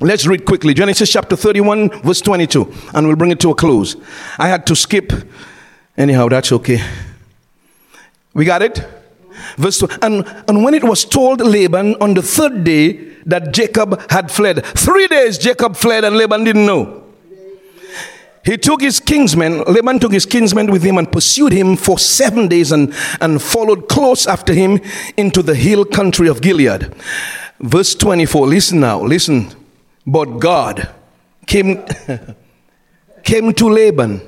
Let's 0.00 0.26
read 0.26 0.44
quickly. 0.44 0.74
Genesis 0.74 1.10
chapter 1.10 1.36
31, 1.36 2.02
verse 2.02 2.20
22, 2.20 2.72
and 2.94 3.06
we'll 3.06 3.16
bring 3.16 3.30
it 3.30 3.40
to 3.40 3.50
a 3.50 3.54
close. 3.54 3.96
I 4.38 4.48
had 4.48 4.66
to 4.66 4.76
skip. 4.76 5.12
Anyhow, 5.96 6.28
that's 6.28 6.52
okay. 6.52 6.82
We 8.34 8.44
got 8.44 8.60
it? 8.60 8.84
Verse 9.56 9.78
2. 9.78 9.88
And, 10.02 10.26
and 10.48 10.64
when 10.64 10.74
it 10.74 10.84
was 10.84 11.04
told 11.04 11.40
Laban 11.40 11.94
on 11.96 12.14
the 12.14 12.22
third 12.22 12.64
day 12.64 12.92
that 13.26 13.52
Jacob 13.52 14.10
had 14.10 14.30
fled, 14.30 14.64
three 14.64 15.06
days 15.08 15.38
Jacob 15.38 15.76
fled 15.76 16.04
and 16.04 16.16
Laban 16.16 16.44
didn't 16.44 16.66
know. 16.66 17.04
He 18.44 18.56
took 18.56 18.80
his 18.80 19.00
kinsmen, 19.00 19.64
Laban 19.64 19.98
took 19.98 20.12
his 20.12 20.24
kinsmen 20.24 20.70
with 20.70 20.84
him 20.84 20.98
and 20.98 21.10
pursued 21.10 21.52
him 21.52 21.76
for 21.76 21.98
seven 21.98 22.46
days 22.46 22.70
and, 22.70 22.94
and 23.20 23.42
followed 23.42 23.88
close 23.88 24.24
after 24.28 24.54
him 24.54 24.80
into 25.16 25.42
the 25.42 25.56
hill 25.56 25.84
country 25.84 26.28
of 26.28 26.40
Gilead. 26.40 26.94
Verse 27.58 27.96
24, 27.96 28.46
listen 28.46 28.78
now, 28.78 29.02
listen. 29.02 29.48
But 30.06 30.38
God 30.38 30.88
came, 31.46 31.84
came 33.24 33.52
to 33.52 33.68
Laban, 33.68 34.20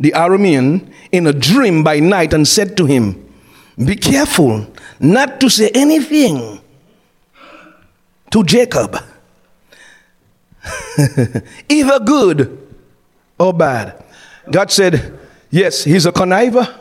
the 0.00 0.10
Aramean, 0.10 0.92
in 1.12 1.28
a 1.28 1.32
dream 1.32 1.84
by 1.84 2.00
night 2.00 2.32
and 2.32 2.48
said 2.48 2.76
to 2.78 2.86
him, 2.86 3.25
be 3.82 3.96
careful 3.96 4.66
not 4.98 5.40
to 5.40 5.50
say 5.50 5.70
anything 5.74 6.60
to 8.30 8.44
Jacob, 8.44 8.96
either 11.68 12.00
good 12.00 12.66
or 13.38 13.52
bad. 13.52 14.02
God 14.50 14.70
said, 14.70 15.18
Yes, 15.50 15.84
he's 15.84 16.06
a 16.06 16.12
conniver. 16.12 16.74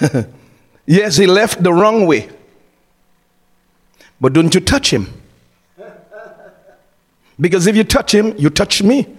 yes, 0.86 1.16
he 1.16 1.26
left 1.26 1.62
the 1.62 1.72
wrong 1.72 2.06
way. 2.06 2.28
But 4.20 4.32
don't 4.32 4.54
you 4.54 4.60
touch 4.60 4.92
him. 4.92 5.08
Because 7.40 7.66
if 7.66 7.74
you 7.74 7.84
touch 7.84 8.14
him, 8.14 8.36
you 8.36 8.50
touch 8.50 8.82
me. 8.82 9.16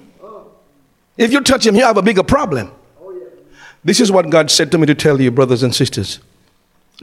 If 1.17 1.31
you 1.31 1.41
touch 1.41 1.65
him, 1.65 1.75
you 1.75 1.83
have 1.83 1.97
a 1.97 2.01
bigger 2.01 2.23
problem. 2.23 2.71
This 3.83 3.99
is 3.99 4.11
what 4.11 4.29
God 4.29 4.49
said 4.49 4.71
to 4.71 4.77
me 4.77 4.85
to 4.85 4.95
tell 4.95 5.19
you, 5.19 5.31
brothers 5.31 5.63
and 5.63 5.75
sisters. 5.75 6.19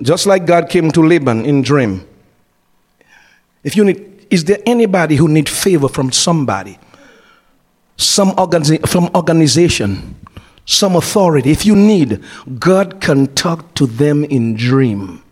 Just 0.03 0.27
like 0.27 0.47
God 0.47 0.69
came 0.69 0.91
to 0.93 1.03
Laban 1.03 1.45
in 1.45 1.63
dream. 1.63 2.07
If 3.63 3.77
you 3.77 3.85
need, 3.85 4.27
is 4.31 4.45
there 4.45 4.59
anybody 4.65 5.17
who 5.17 5.29
need 5.29 5.49
favor 5.49 5.89
from 5.89 6.11
somebody? 6.13 6.79
some 8.01 8.31
organi- 8.33 8.87
from 8.89 9.11
organization, 9.15 10.17
some 10.65 10.97
authority, 10.97 11.51
if 11.51 11.67
you 11.67 11.77
need, 11.77 12.25
God 12.59 13.01
can 13.01 13.27
talk 13.35 13.75
to 13.75 13.87
them 13.87 14.25
in 14.25 14.55
dream. 14.57 15.23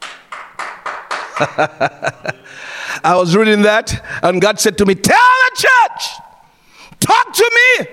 I 3.04 3.14
was 3.14 3.36
reading 3.36 3.62
that, 3.62 4.02
and 4.22 4.40
God 4.40 4.58
said 4.58 4.78
to 4.78 4.86
me, 4.86 4.94
Tell 4.94 5.16
the 5.16 5.56
church, 5.56 6.10
talk 7.00 7.32
to 7.34 7.50
me. 7.54 7.86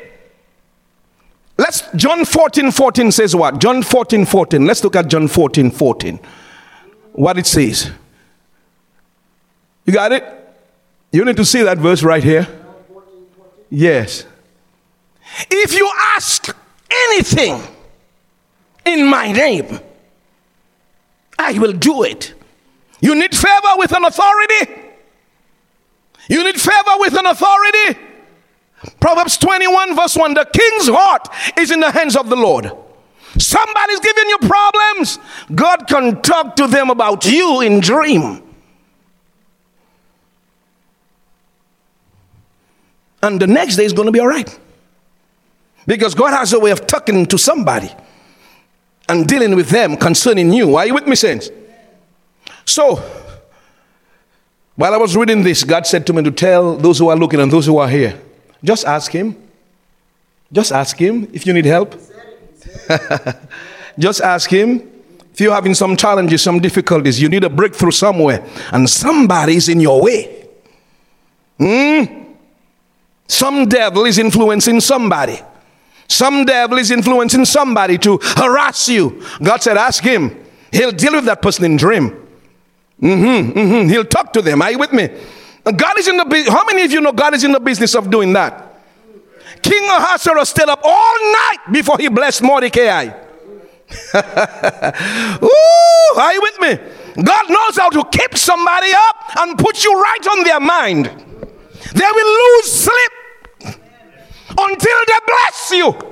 Let's, 1.65 1.81
John 1.95 2.25
14 2.25 2.69
14 2.69 3.11
says 3.11 3.35
what? 3.35 3.57
John 3.57 3.81
14 3.81 4.23
14. 4.27 4.67
Let's 4.67 4.83
look 4.83 4.95
at 4.95 5.07
John 5.07 5.27
14 5.27 5.71
14. 5.71 6.19
What 7.13 7.39
it 7.39 7.47
says. 7.47 7.89
You 9.83 9.91
got 9.91 10.11
it? 10.11 10.23
You 11.11 11.25
need 11.25 11.37
to 11.37 11.45
see 11.45 11.63
that 11.63 11.79
verse 11.79 12.03
right 12.03 12.23
here. 12.23 12.47
Yes. 13.71 14.27
If 15.49 15.73
you 15.73 15.89
ask 16.15 16.55
anything 17.09 17.59
in 18.85 19.07
my 19.07 19.31
name, 19.31 19.79
I 21.39 21.57
will 21.57 21.73
do 21.73 22.03
it. 22.03 22.35
You 22.99 23.15
need 23.15 23.35
favor 23.35 23.73
with 23.77 23.91
an 23.91 24.05
authority. 24.05 24.71
You 26.29 26.43
need 26.43 26.61
favor 26.61 26.95
with 26.99 27.17
an 27.17 27.25
authority. 27.25 28.04
Proverbs 28.99 29.37
21, 29.37 29.95
verse 29.95 30.15
1 30.15 30.33
The 30.33 30.45
king's 30.45 30.87
heart 30.87 31.27
is 31.57 31.71
in 31.71 31.79
the 31.79 31.91
hands 31.91 32.15
of 32.15 32.29
the 32.29 32.35
Lord. 32.35 32.71
Somebody's 33.37 33.99
giving 33.99 34.29
you 34.29 34.37
problems. 34.39 35.19
God 35.53 35.87
can 35.87 36.21
talk 36.21 36.55
to 36.55 36.67
them 36.67 36.89
about 36.89 37.25
you 37.25 37.61
in 37.61 37.79
dream. 37.81 38.41
And 43.21 43.39
the 43.39 43.47
next 43.47 43.75
day 43.75 43.85
is 43.85 43.93
going 43.93 44.05
to 44.05 44.11
be 44.11 44.19
all 44.19 44.27
right. 44.27 44.59
Because 45.87 46.15
God 46.15 46.31
has 46.31 46.53
a 46.53 46.59
way 46.59 46.71
of 46.71 46.87
talking 46.87 47.25
to 47.27 47.37
somebody 47.37 47.91
and 49.09 49.27
dealing 49.27 49.55
with 49.55 49.69
them 49.69 49.97
concerning 49.97 50.53
you. 50.53 50.75
Are 50.75 50.85
you 50.85 50.93
with 50.93 51.07
me, 51.07 51.15
saints? 51.15 51.49
So, 52.65 53.03
while 54.75 54.93
I 54.93 54.97
was 54.97 55.15
reading 55.15 55.43
this, 55.43 55.63
God 55.63 55.85
said 55.85 56.05
to 56.07 56.13
me 56.13 56.23
to 56.23 56.31
tell 56.31 56.75
those 56.75 56.99
who 56.99 57.09
are 57.09 57.15
looking 57.15 57.39
and 57.39 57.51
those 57.51 57.65
who 57.65 57.77
are 57.77 57.87
here, 57.87 58.19
just 58.65 58.85
ask 58.85 59.11
Him. 59.11 59.35
Just 60.51 60.71
ask 60.71 60.97
Him 60.97 61.29
if 61.33 61.45
you 61.45 61.53
need 61.53 61.65
help. 61.65 61.95
just 63.99 64.21
ask 64.21 64.49
Him. 64.49 64.91
If 65.33 65.41
you're 65.41 65.53
having 65.53 65.73
some 65.73 65.97
challenges, 65.97 66.41
some 66.41 66.59
difficulties, 66.59 67.21
you 67.21 67.27
need 67.27 67.43
a 67.43 67.49
breakthrough 67.49 67.91
somewhere, 67.91 68.45
and 68.71 68.89
somebody's 68.89 69.67
in 69.67 69.81
your 69.81 70.01
way. 70.01 70.47
Hmm? 71.57 72.25
Some 73.27 73.67
devil 73.67 74.05
is 74.05 74.17
influencing 74.17 74.79
somebody. 74.79 75.39
Some 76.07 76.45
devil 76.45 76.77
is 76.77 76.91
influencing 76.91 77.45
somebody 77.45 77.97
to 77.99 78.19
harass 78.21 78.87
you. 78.87 79.23
God 79.41 79.61
said, 79.61 79.77
Ask 79.77 80.03
him. 80.03 80.43
He'll 80.71 80.91
deal 80.91 81.13
with 81.13 81.25
that 81.25 81.41
person 81.41 81.65
in 81.65 81.77
dream. 81.77 82.11
Mm-hmm, 83.01 83.57
mm-hmm. 83.57 83.89
He'll 83.89 84.05
talk 84.05 84.31
to 84.33 84.41
them. 84.41 84.61
Are 84.61 84.71
you 84.71 84.79
with 84.79 84.93
me? 84.93 85.09
God 85.71 85.97
is 85.97 86.07
in 86.07 86.17
the 86.17 86.25
business. 86.25 86.53
How 86.53 86.63
many 86.65 86.83
of 86.83 86.91
you 86.91 87.01
know 87.01 87.11
God 87.11 87.33
is 87.33 87.43
in 87.43 87.51
the 87.51 87.59
business 87.59 87.95
of 87.95 88.11
doing 88.11 88.33
that? 88.33 88.73
King 89.63 89.83
Ahasuerus 89.85 90.49
stayed 90.49 90.69
up 90.69 90.79
all 90.83 91.15
night 91.33 91.57
before 91.71 91.97
he 91.97 92.07
blessed 92.07 92.43
Mordecai. 92.43 93.05
Ooh, 95.43 96.19
are 96.19 96.33
you 96.33 96.41
with 96.41 96.59
me? 96.59 96.77
God 97.23 97.49
knows 97.49 97.77
how 97.77 97.89
to 97.89 98.03
keep 98.11 98.37
somebody 98.37 98.91
up 98.93 99.37
and 99.39 99.57
put 99.57 99.83
you 99.83 99.93
right 99.99 100.27
on 100.27 100.43
their 100.43 100.59
mind. 100.59 101.05
They 101.05 102.09
will 102.13 102.57
lose 102.57 102.71
sleep 102.71 103.11
until 104.49 104.99
they 105.07 105.19
bless 105.25 105.71
you. 105.71 105.95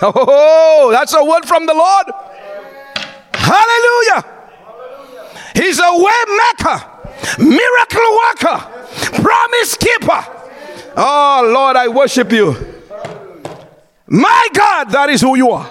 Oh, 0.00 0.90
that's 0.92 1.12
a 1.12 1.24
word 1.24 1.44
from 1.44 1.66
the 1.66 1.74
Lord. 1.74 2.06
Hallelujah. 3.34 4.37
He's 5.58 5.80
a 5.80 5.92
way 5.92 6.20
maker, 6.46 6.84
miracle 7.38 8.18
worker, 8.22 8.58
promise 9.22 9.76
keeper. 9.76 10.24
Oh, 10.96 11.50
Lord, 11.52 11.74
I 11.74 11.88
worship 11.88 12.30
you. 12.30 12.54
My 14.06 14.48
God, 14.52 14.84
that 14.90 15.10
is 15.10 15.20
who 15.20 15.36
you 15.36 15.50
are. 15.50 15.68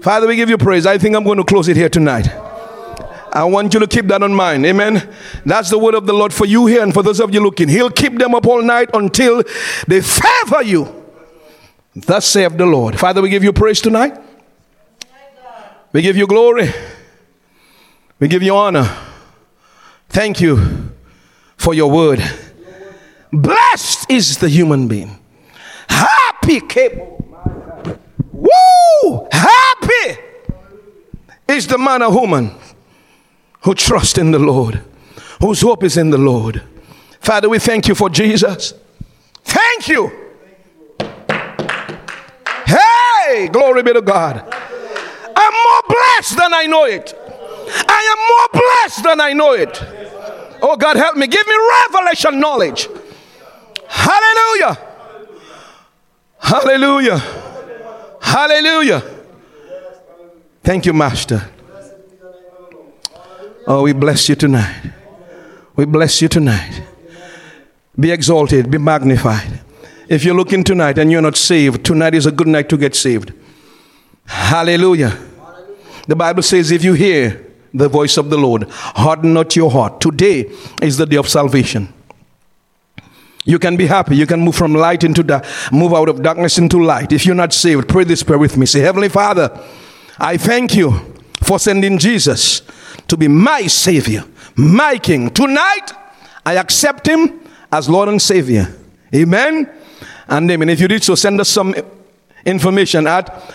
Father, 0.00 0.28
we 0.28 0.36
give 0.36 0.48
you 0.48 0.56
praise. 0.56 0.86
I 0.86 0.98
think 0.98 1.16
I'm 1.16 1.24
going 1.24 1.38
to 1.38 1.44
close 1.44 1.66
it 1.66 1.76
here 1.76 1.88
tonight. 1.88 2.28
I 3.32 3.42
want 3.42 3.74
you 3.74 3.80
to 3.80 3.88
keep 3.88 4.06
that 4.06 4.22
on 4.22 4.32
mind. 4.32 4.64
Amen. 4.64 5.12
That's 5.44 5.70
the 5.70 5.78
word 5.78 5.94
of 5.94 6.06
the 6.06 6.12
Lord 6.12 6.32
for 6.32 6.46
you 6.46 6.66
here 6.66 6.82
and 6.82 6.94
for 6.94 7.02
those 7.02 7.18
of 7.18 7.34
you 7.34 7.40
looking. 7.40 7.68
He'll 7.68 7.90
keep 7.90 8.18
them 8.18 8.36
up 8.36 8.46
all 8.46 8.62
night 8.62 8.90
until 8.94 9.42
they 9.88 10.00
favor 10.00 10.62
you. 10.62 11.04
Thus 11.96 12.26
saith 12.26 12.56
the 12.56 12.66
Lord. 12.66 13.00
Father, 13.00 13.20
we 13.20 13.30
give 13.30 13.42
you 13.42 13.52
praise 13.52 13.80
tonight. 13.80 14.16
We 15.92 16.02
give 16.02 16.16
you 16.16 16.28
glory. 16.28 16.72
We 18.24 18.28
give 18.28 18.42
you 18.42 18.56
honor. 18.56 18.90
Thank 20.08 20.40
you 20.40 20.94
for 21.58 21.74
your 21.74 21.90
word. 21.90 22.24
Blessed 23.30 24.10
is 24.10 24.38
the 24.38 24.48
human 24.48 24.88
being. 24.88 25.18
Happy, 25.90 26.62
capable. 26.62 27.98
Woo! 28.32 29.28
Happy 29.30 30.18
is 31.46 31.66
the 31.66 31.76
man 31.76 32.02
or 32.02 32.12
woman 32.12 32.52
who 33.60 33.74
trusts 33.74 34.16
in 34.16 34.30
the 34.30 34.38
Lord, 34.38 34.80
whose 35.42 35.60
hope 35.60 35.84
is 35.84 35.98
in 35.98 36.08
the 36.08 36.16
Lord. 36.16 36.62
Father, 37.20 37.50
we 37.50 37.58
thank 37.58 37.88
you 37.88 37.94
for 37.94 38.08
Jesus. 38.08 38.72
Thank 39.42 39.86
you. 39.88 40.10
Hey, 42.64 43.48
glory 43.48 43.82
be 43.82 43.92
to 43.92 44.00
God. 44.00 44.50
I'm 45.36 45.52
more 45.52 45.82
blessed 45.86 46.38
than 46.38 46.54
I 46.54 46.64
know 46.64 46.84
it. 46.84 47.20
I 47.66 48.00
am 48.12 48.18
more 48.30 48.62
blessed 48.62 49.04
than 49.04 49.20
I 49.20 49.32
know 49.32 49.52
it. 49.52 49.82
Oh, 50.62 50.76
God, 50.76 50.96
help 50.96 51.16
me. 51.16 51.26
Give 51.26 51.46
me 51.46 51.54
revelation 51.88 52.40
knowledge. 52.40 52.88
Hallelujah. 53.88 54.78
Hallelujah. 56.38 57.18
Hallelujah. 58.20 59.02
Thank 60.62 60.86
you, 60.86 60.92
Master. 60.92 61.50
Oh, 63.66 63.82
we 63.82 63.92
bless 63.92 64.28
you 64.28 64.34
tonight. 64.34 64.92
We 65.76 65.84
bless 65.86 66.20
you 66.22 66.28
tonight. 66.28 66.82
Be 67.98 68.10
exalted, 68.10 68.70
be 68.70 68.78
magnified. 68.78 69.60
If 70.08 70.24
you're 70.24 70.34
looking 70.34 70.64
tonight 70.64 70.98
and 70.98 71.10
you're 71.10 71.22
not 71.22 71.36
saved, 71.36 71.84
tonight 71.84 72.14
is 72.14 72.26
a 72.26 72.32
good 72.32 72.46
night 72.46 72.68
to 72.68 72.76
get 72.76 72.94
saved. 72.94 73.32
Hallelujah. 74.26 75.18
The 76.06 76.16
Bible 76.16 76.42
says, 76.42 76.70
if 76.70 76.84
you 76.84 76.92
hear 76.92 77.53
the 77.74 77.88
voice 77.88 78.16
of 78.16 78.30
the 78.30 78.38
Lord, 78.38 78.64
harden 78.70 79.34
not 79.34 79.56
your 79.56 79.70
heart. 79.70 80.00
Today 80.00 80.50
is 80.80 80.96
the 80.96 81.06
day 81.06 81.16
of 81.16 81.28
salvation. 81.28 81.92
You 83.44 83.58
can 83.58 83.76
be 83.76 83.86
happy. 83.86 84.16
You 84.16 84.26
can 84.26 84.40
move 84.40 84.54
from 84.54 84.74
light 84.74 85.04
into 85.04 85.22
the 85.22 85.46
move 85.70 85.92
out 85.92 86.08
of 86.08 86.22
darkness 86.22 86.56
into 86.56 86.82
light. 86.82 87.12
If 87.12 87.26
you're 87.26 87.34
not 87.34 87.52
saved, 87.52 87.88
pray 87.88 88.04
this 88.04 88.22
prayer 88.22 88.38
with 88.38 88.56
me. 88.56 88.64
Say, 88.64 88.80
Heavenly 88.80 89.10
Father, 89.10 89.50
I 90.18 90.38
thank 90.38 90.74
you 90.74 90.92
for 91.42 91.58
sending 91.58 91.98
Jesus 91.98 92.62
to 93.08 93.16
be 93.18 93.28
my 93.28 93.66
Savior, 93.66 94.24
my 94.56 94.96
King. 94.96 95.30
Tonight, 95.30 95.92
I 96.46 96.56
accept 96.56 97.06
Him 97.06 97.40
as 97.70 97.88
Lord 97.88 98.08
and 98.08 98.22
Savior. 98.22 98.74
Amen. 99.14 99.70
And 100.26 100.50
amen. 100.50 100.70
If 100.70 100.80
you 100.80 100.88
did 100.88 101.02
so, 101.02 101.14
send 101.14 101.38
us 101.40 101.50
some 101.50 101.74
information 102.46 103.06
at 103.06 103.54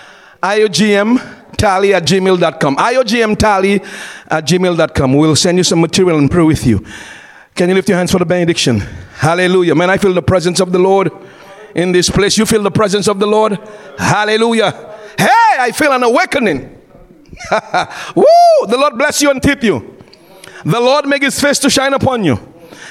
iogmtally 1.59 1.93
at 1.93 2.03
gmail.com. 2.03 2.75
iogmtally 2.77 3.85
at 4.27 4.45
gmail.com. 4.45 5.13
We'll 5.13 5.35
send 5.35 5.57
you 5.57 5.63
some 5.63 5.81
material 5.81 6.17
and 6.17 6.29
pray 6.29 6.43
with 6.43 6.65
you. 6.65 6.85
Can 7.55 7.69
you 7.69 7.75
lift 7.75 7.89
your 7.89 7.97
hands 7.97 8.11
for 8.11 8.19
the 8.19 8.25
benediction? 8.25 8.79
Hallelujah. 8.79 9.75
Man, 9.75 9.89
I 9.89 9.97
feel 9.97 10.13
the 10.13 10.21
presence 10.21 10.59
of 10.59 10.71
the 10.71 10.79
Lord 10.79 11.11
in 11.75 11.91
this 11.91 12.09
place. 12.09 12.37
You 12.37 12.45
feel 12.45 12.63
the 12.63 12.71
presence 12.71 13.07
of 13.07 13.19
the 13.19 13.27
Lord? 13.27 13.57
Hallelujah. 13.97 14.71
Hey, 15.17 15.55
I 15.59 15.71
feel 15.73 15.91
an 15.91 16.03
awakening. 16.03 16.59
Woo! 18.15 18.23
The 18.67 18.77
Lord 18.77 18.97
bless 18.97 19.21
you 19.21 19.31
and 19.31 19.41
keep 19.41 19.63
you. 19.63 19.97
The 20.65 20.79
Lord 20.79 21.05
make 21.07 21.21
his 21.21 21.39
face 21.39 21.59
to 21.59 21.69
shine 21.69 21.93
upon 21.93 22.23
you 22.23 22.39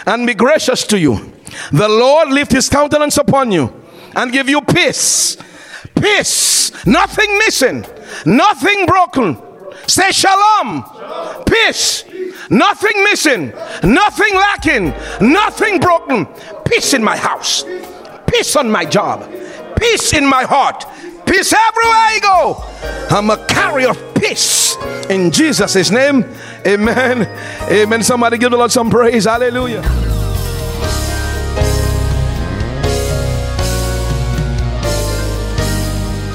and 0.06 0.26
be 0.26 0.34
gracious 0.34 0.86
to 0.88 0.98
you. 0.98 1.32
The 1.72 1.88
Lord 1.88 2.28
lift 2.28 2.52
his 2.52 2.68
countenance 2.68 3.16
upon 3.18 3.52
you 3.52 3.72
and 4.14 4.32
give 4.32 4.48
you 4.48 4.60
peace. 4.60 5.36
Peace. 6.00 6.86
Nothing 6.86 7.38
missing. 7.38 7.84
Nothing 8.26 8.86
broken. 8.86 9.38
Say 9.86 10.10
shalom. 10.10 10.84
shalom. 10.84 11.44
Peace. 11.44 12.04
Nothing 12.50 13.04
missing. 13.04 13.52
Nothing 13.82 14.34
lacking. 14.34 14.94
Nothing 15.20 15.80
broken. 15.80 16.26
Peace 16.64 16.94
in 16.94 17.02
my 17.02 17.16
house. 17.16 17.64
Peace 18.26 18.56
on 18.56 18.70
my 18.70 18.84
job. 18.84 19.30
Peace 19.78 20.12
in 20.12 20.26
my 20.26 20.44
heart. 20.44 20.84
Peace 21.26 21.38
peace 21.38 21.52
everywhere 21.52 21.94
I 21.94 22.18
go. 22.22 23.16
I'm 23.16 23.30
a 23.30 23.44
carrier 23.46 23.90
of 23.90 24.14
peace. 24.14 24.76
In 25.08 25.30
Jesus' 25.30 25.90
name, 25.90 26.24
amen. 26.66 27.28
Amen. 27.70 28.02
Somebody 28.02 28.38
give 28.38 28.50
the 28.50 28.56
Lord 28.56 28.70
some 28.70 28.90
praise. 28.90 29.24
Hallelujah. 29.24 29.82